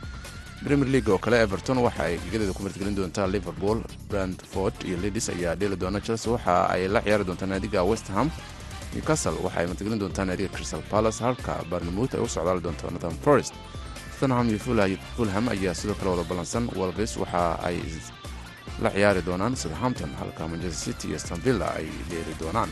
Premier 0.63 0.89
league 0.89 1.12
oo 1.13 1.17
kale 1.17 1.38
everton 1.45 1.78
waxa 1.78 2.04
ay 2.10 2.17
gigadeeda 2.26 2.54
ku 2.54 2.63
martgelin 2.63 2.95
doontaa 2.95 3.28
liverpool. 3.28 3.84
Brandford 4.10 4.74
iyo 4.86 4.98
lidis 4.98 5.30
ayaa 5.30 5.56
dheeli 5.56 5.76
doona. 5.78 6.02
Chelsea 6.02 6.32
waxa 6.34 6.69
ay 6.74 6.88
la 6.88 7.02
ciyaari 7.02 7.24
doontaa 7.24 7.45
naadiga 7.45 7.84
westham 7.84 8.32
newcastle 8.95 9.38
waxa 9.43 9.60
ay 9.60 9.67
martigelin 9.67 10.00
doontaa 10.00 10.26
naadiga 10.26 10.50
crystal 10.50 10.82
palace. 10.89 11.21
Halka 11.24 11.62
barnemouth 11.69 12.15
ay 12.15 12.21
u 12.21 12.28
socdaali 12.28 12.62
doonto 12.62 12.89
northern 12.89 13.13
forest 13.21 13.54
tottenham 14.19 14.49
iyo 14.49 14.60
fulham 15.15 15.49
ayaa 15.49 15.73
sidoo 15.73 15.93
kale 15.95 16.10
wada 16.12 16.23
ballansan 16.23 16.69
wolves 16.75 17.17
waxa 17.17 17.60
ay 17.63 17.80
la 18.82 18.89
ciyaari 18.89 19.21
doonaan 19.21 19.56
southampton 19.56 20.10
halka 20.19 20.47
manchester 20.47 20.93
city 20.93 21.08
iyo 21.08 21.19
stanvilla 21.19 21.75
ay 21.75 21.86
dheeli 22.10 22.36
doonaan. 22.39 22.69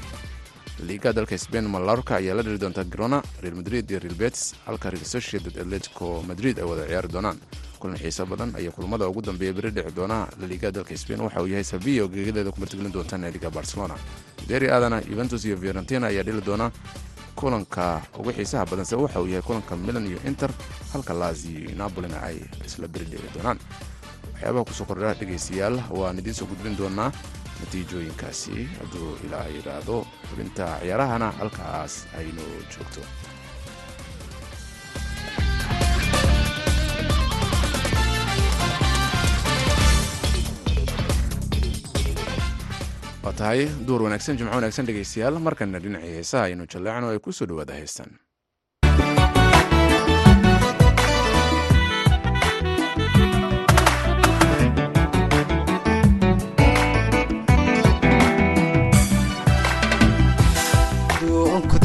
Liiga 0.87 1.13
dalka 1.13 1.37
spain 1.37 1.67
malorka 1.67 2.15
ayaa 2.15 2.35
la 2.35 2.43
dhiri 2.43 2.57
doonta 2.57 2.83
grona 2.83 3.21
real 3.41 3.55
madrid 3.55 3.89
iyo 3.91 3.99
real 3.99 4.15
betis 4.15 4.55
halka 4.65 4.89
real 4.89 5.05
sociedad 5.05 5.55
atletico 5.61 6.23
madrid 6.27 6.59
ay 6.59 6.63
wada 6.65 6.87
ciyaari 6.87 7.07
doonaan. 7.07 7.37
Kulan 7.79 7.97
xiiso 7.97 8.25
badan 8.25 8.55
ayaa 8.55 8.71
kulamada 8.71 9.07
ugu 9.07 9.21
dambeeya 9.21 9.53
beri 9.53 9.71
dhici 9.71 9.91
doona 9.95 10.27
laliiga 10.39 10.71
dalka 10.71 10.97
spain 10.97 11.19
waxa 11.21 11.41
uu 11.41 11.47
yahay 11.47 11.63
sevilla 11.63 12.03
oo 12.03 12.07
geegadeeda 12.07 12.51
ku 12.51 12.59
martigelin 12.59 12.91
doonta 12.91 13.17
naadiga 13.17 13.49
barcelona. 13.49 13.95
Deri 14.47 14.67
aadana 14.71 15.01
yuventus 15.09 15.45
iyo 15.45 15.57
fiorentina 15.57 16.07
ayaa 16.07 16.23
dhili 16.23 16.41
doona 16.41 16.71
kulanka 17.43 17.99
ugu 18.19 18.31
xiisaha 18.31 18.63
badanse 18.71 18.95
waxa 18.95 19.19
uu 19.19 19.27
yahay 19.27 19.43
kulanka 19.43 19.75
milan 19.75 20.07
iyo 20.07 20.19
inter 20.29 20.47
halka 20.93 21.13
lazio 21.13 21.59
iyo 21.59 21.75
napolina 21.75 22.23
ay 22.23 22.39
isla 22.65 22.87
beri 22.87 23.05
dhili 23.11 23.27
doonaan. 23.35 23.59
Waxyaabaha 24.33 24.63
ku 24.67 24.73
soo 24.73 24.87
kordha 24.87 25.11
dhegaystayaal 25.19 25.75
waan 25.91 26.19
idiin 26.23 26.35
soo 26.39 26.47
gudbin 26.47 26.77
doonaa 26.79 27.11
natiijooyinkaasi 27.59 28.55
hadduu 28.79 29.09
ilaa 29.27 29.47
yidhaahdo 29.55 29.97
xubinta 30.29 30.65
ciyaarahana 30.81 31.27
halkaas 31.39 31.93
aynu 32.19 32.43
joogto 32.71 33.01
tahay. 43.37 43.67
Duur 43.87 44.01
wanaagsan 44.07 44.37
jimco 44.39 44.55
wanaagsan 44.59 44.85
dhegaystayaal 44.89 45.39
markana 45.47 45.79
dhinacii 45.85 46.13
heesaha 46.17 46.43
aynu 46.51 46.67
jalleecno 46.75 47.07
ay 47.13 47.19
ku 47.25 47.31
soo 47.39 47.47
dhowaada 47.49 47.73
heestan 47.81 48.11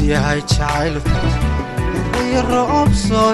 yahay 0.08 0.40
jacaylku 0.40 1.16
iyo 2.24 2.40
roob 2.50 2.90
soo 3.06 3.32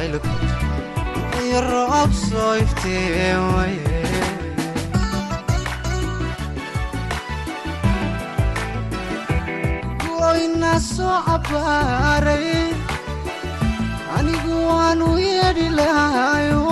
yahay 0.00 0.08
jacaylku 0.12 0.32
iyo 1.44 1.60
roob 1.70 2.10
soo 10.94 11.16
cabaaray 11.26 12.48
anigu 14.16 14.54
waanu 14.68 15.08
yeedhi 15.26 15.68
lahayo 15.78 16.64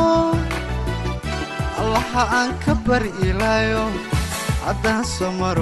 allaha 1.80 2.22
aan 2.40 2.50
ka 2.64 2.72
bari 2.86 3.10
ilaayo 3.28 3.84
haddaan 4.64 5.04
soo 5.14 5.32
mar 5.40 5.58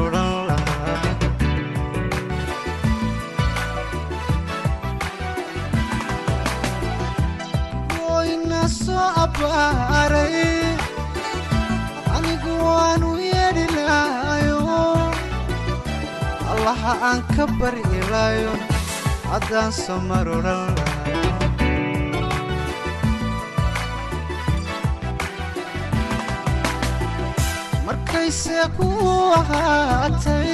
soo 9.38 9.48
abbaaray 9.52 10.36
anigu 12.16 12.52
lahayo 13.88 14.60
allaha 16.52 16.92
aan 17.10 17.20
ka 17.36 17.44
bari 17.60 17.82
ilaayo 18.00 18.52
haddaan 19.30 19.70
soo 19.82 20.00
mar 20.08 20.26
odhan 20.36 20.72
ku 28.76 28.88
ahaatay 29.40 30.50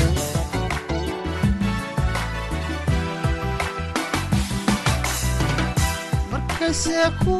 markayse 6.31 6.99
ku 7.23 7.37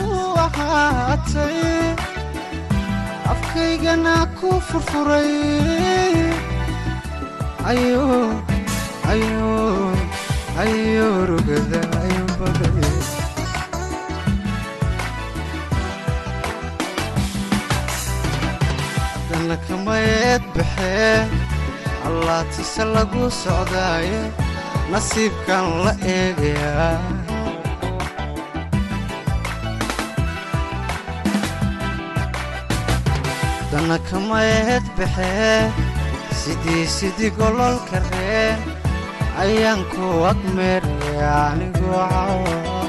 ahaatay 0.47 1.59
afkaygana 3.33 4.15
ku 4.39 4.49
furfuray 4.69 5.33
allaatise 22.09 22.85
lagu 22.95 23.25
socdaaye 23.43 24.21
nasiibkan 24.93 25.65
la 25.85 25.93
eegayaa. 26.17 26.97
Haddana 33.59 33.97
kamayeed 34.11 34.85
baxee 34.99 35.73
sidii 36.41 36.87
sidii 36.97 37.31
gololka 37.39 37.99
reen 38.11 38.59
ayaan 39.43 39.81
ku 39.93 40.05
agmeeraya 40.31 41.31
anigoo 41.51 42.03
cawa 42.13 42.82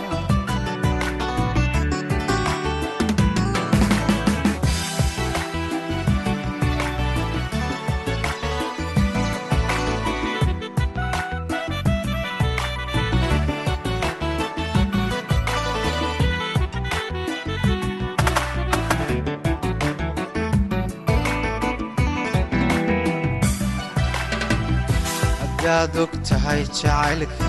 tahay 26.53 26.65
jacaylka 26.79 27.45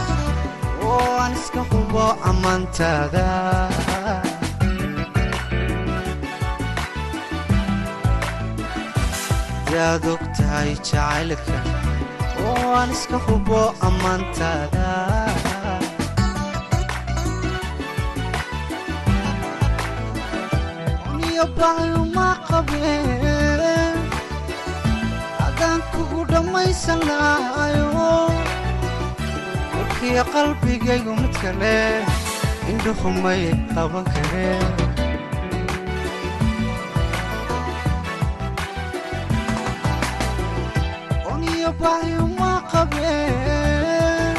oo 0.89 1.09
aan 1.23 1.33
iska 1.39 1.61
hubo 1.71 2.05
ammaantaada 2.31 3.27
hadaad 9.67 10.05
og 10.13 10.23
tahay 10.37 10.71
jacaylka 10.89 11.59
oo 12.47 12.67
aan 12.79 12.91
iska 12.97 13.19
hubo 13.27 13.61
ammaantaada 13.89 14.89
uniyo 21.15 21.45
baayuma 21.59 22.27
qabeen 22.49 23.99
adaan 25.47 25.81
kugu 25.93 26.21
dhammaysan 26.33 27.01
lahayo 27.09 28.09
warkiyo 30.05 30.25
qalbigaygu 30.33 31.13
mid 31.17 31.35
kale. 31.41 32.05
Indhuhumay 32.69 33.43
qaban 33.75 34.05
qabeen 42.73 44.37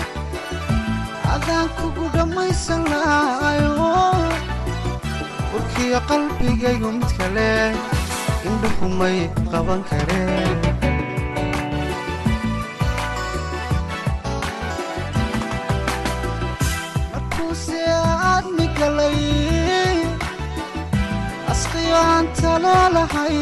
adaan 1.34 1.68
kugu 1.78 2.06
dhammaysan 2.14 2.82
lahayo 2.86 3.90
warkiyo 5.54 6.00
qalbigaygu 6.10 6.90
mid 6.98 7.10
kale 7.18 7.74
indhuhumay 8.46 9.18
qaban 9.50 9.82
kareen 9.90 10.65
waanta 21.96 22.52
leelahay 22.64 23.38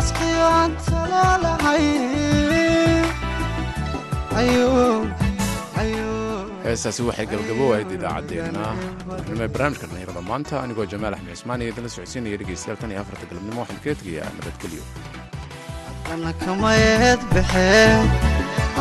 asqiyo 0.00 0.44
aanta 0.58 0.98
leelahay 1.12 1.86
heestaasi 6.70 7.02
waxay 7.08 7.26
gabagabo 7.32 7.64
ahayd 7.74 7.90
idaacaddeenna 7.98 8.64
ee 9.42 9.48
barnaamijka 9.54 9.86
dhallinyarada 9.90 10.22
maanta. 10.30 10.54
Anigoo 10.64 10.86
jamaal 10.92 11.14
axmed 11.16 11.34
cismaan 11.36 11.62
iyo 11.62 11.70
idinla 11.72 11.90
socodsiinaya 11.96 12.38
dhegeystayaal 12.40 12.78
tan 12.82 12.90
iyo 12.92 13.00
afarta 13.04 13.24
galabnimo 13.30 13.60
waxaan 13.62 13.80
kaga 13.84 13.94
tegayaa 14.00 14.30
nabadgelyo 14.38 14.82
dana 16.08 16.30
kamayeed 16.44 17.20
baxee 17.34 17.94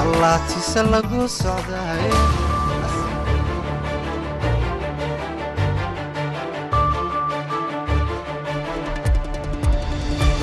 allaatiise 0.04 0.82
lagu 0.94 1.22
socday 1.42 2.04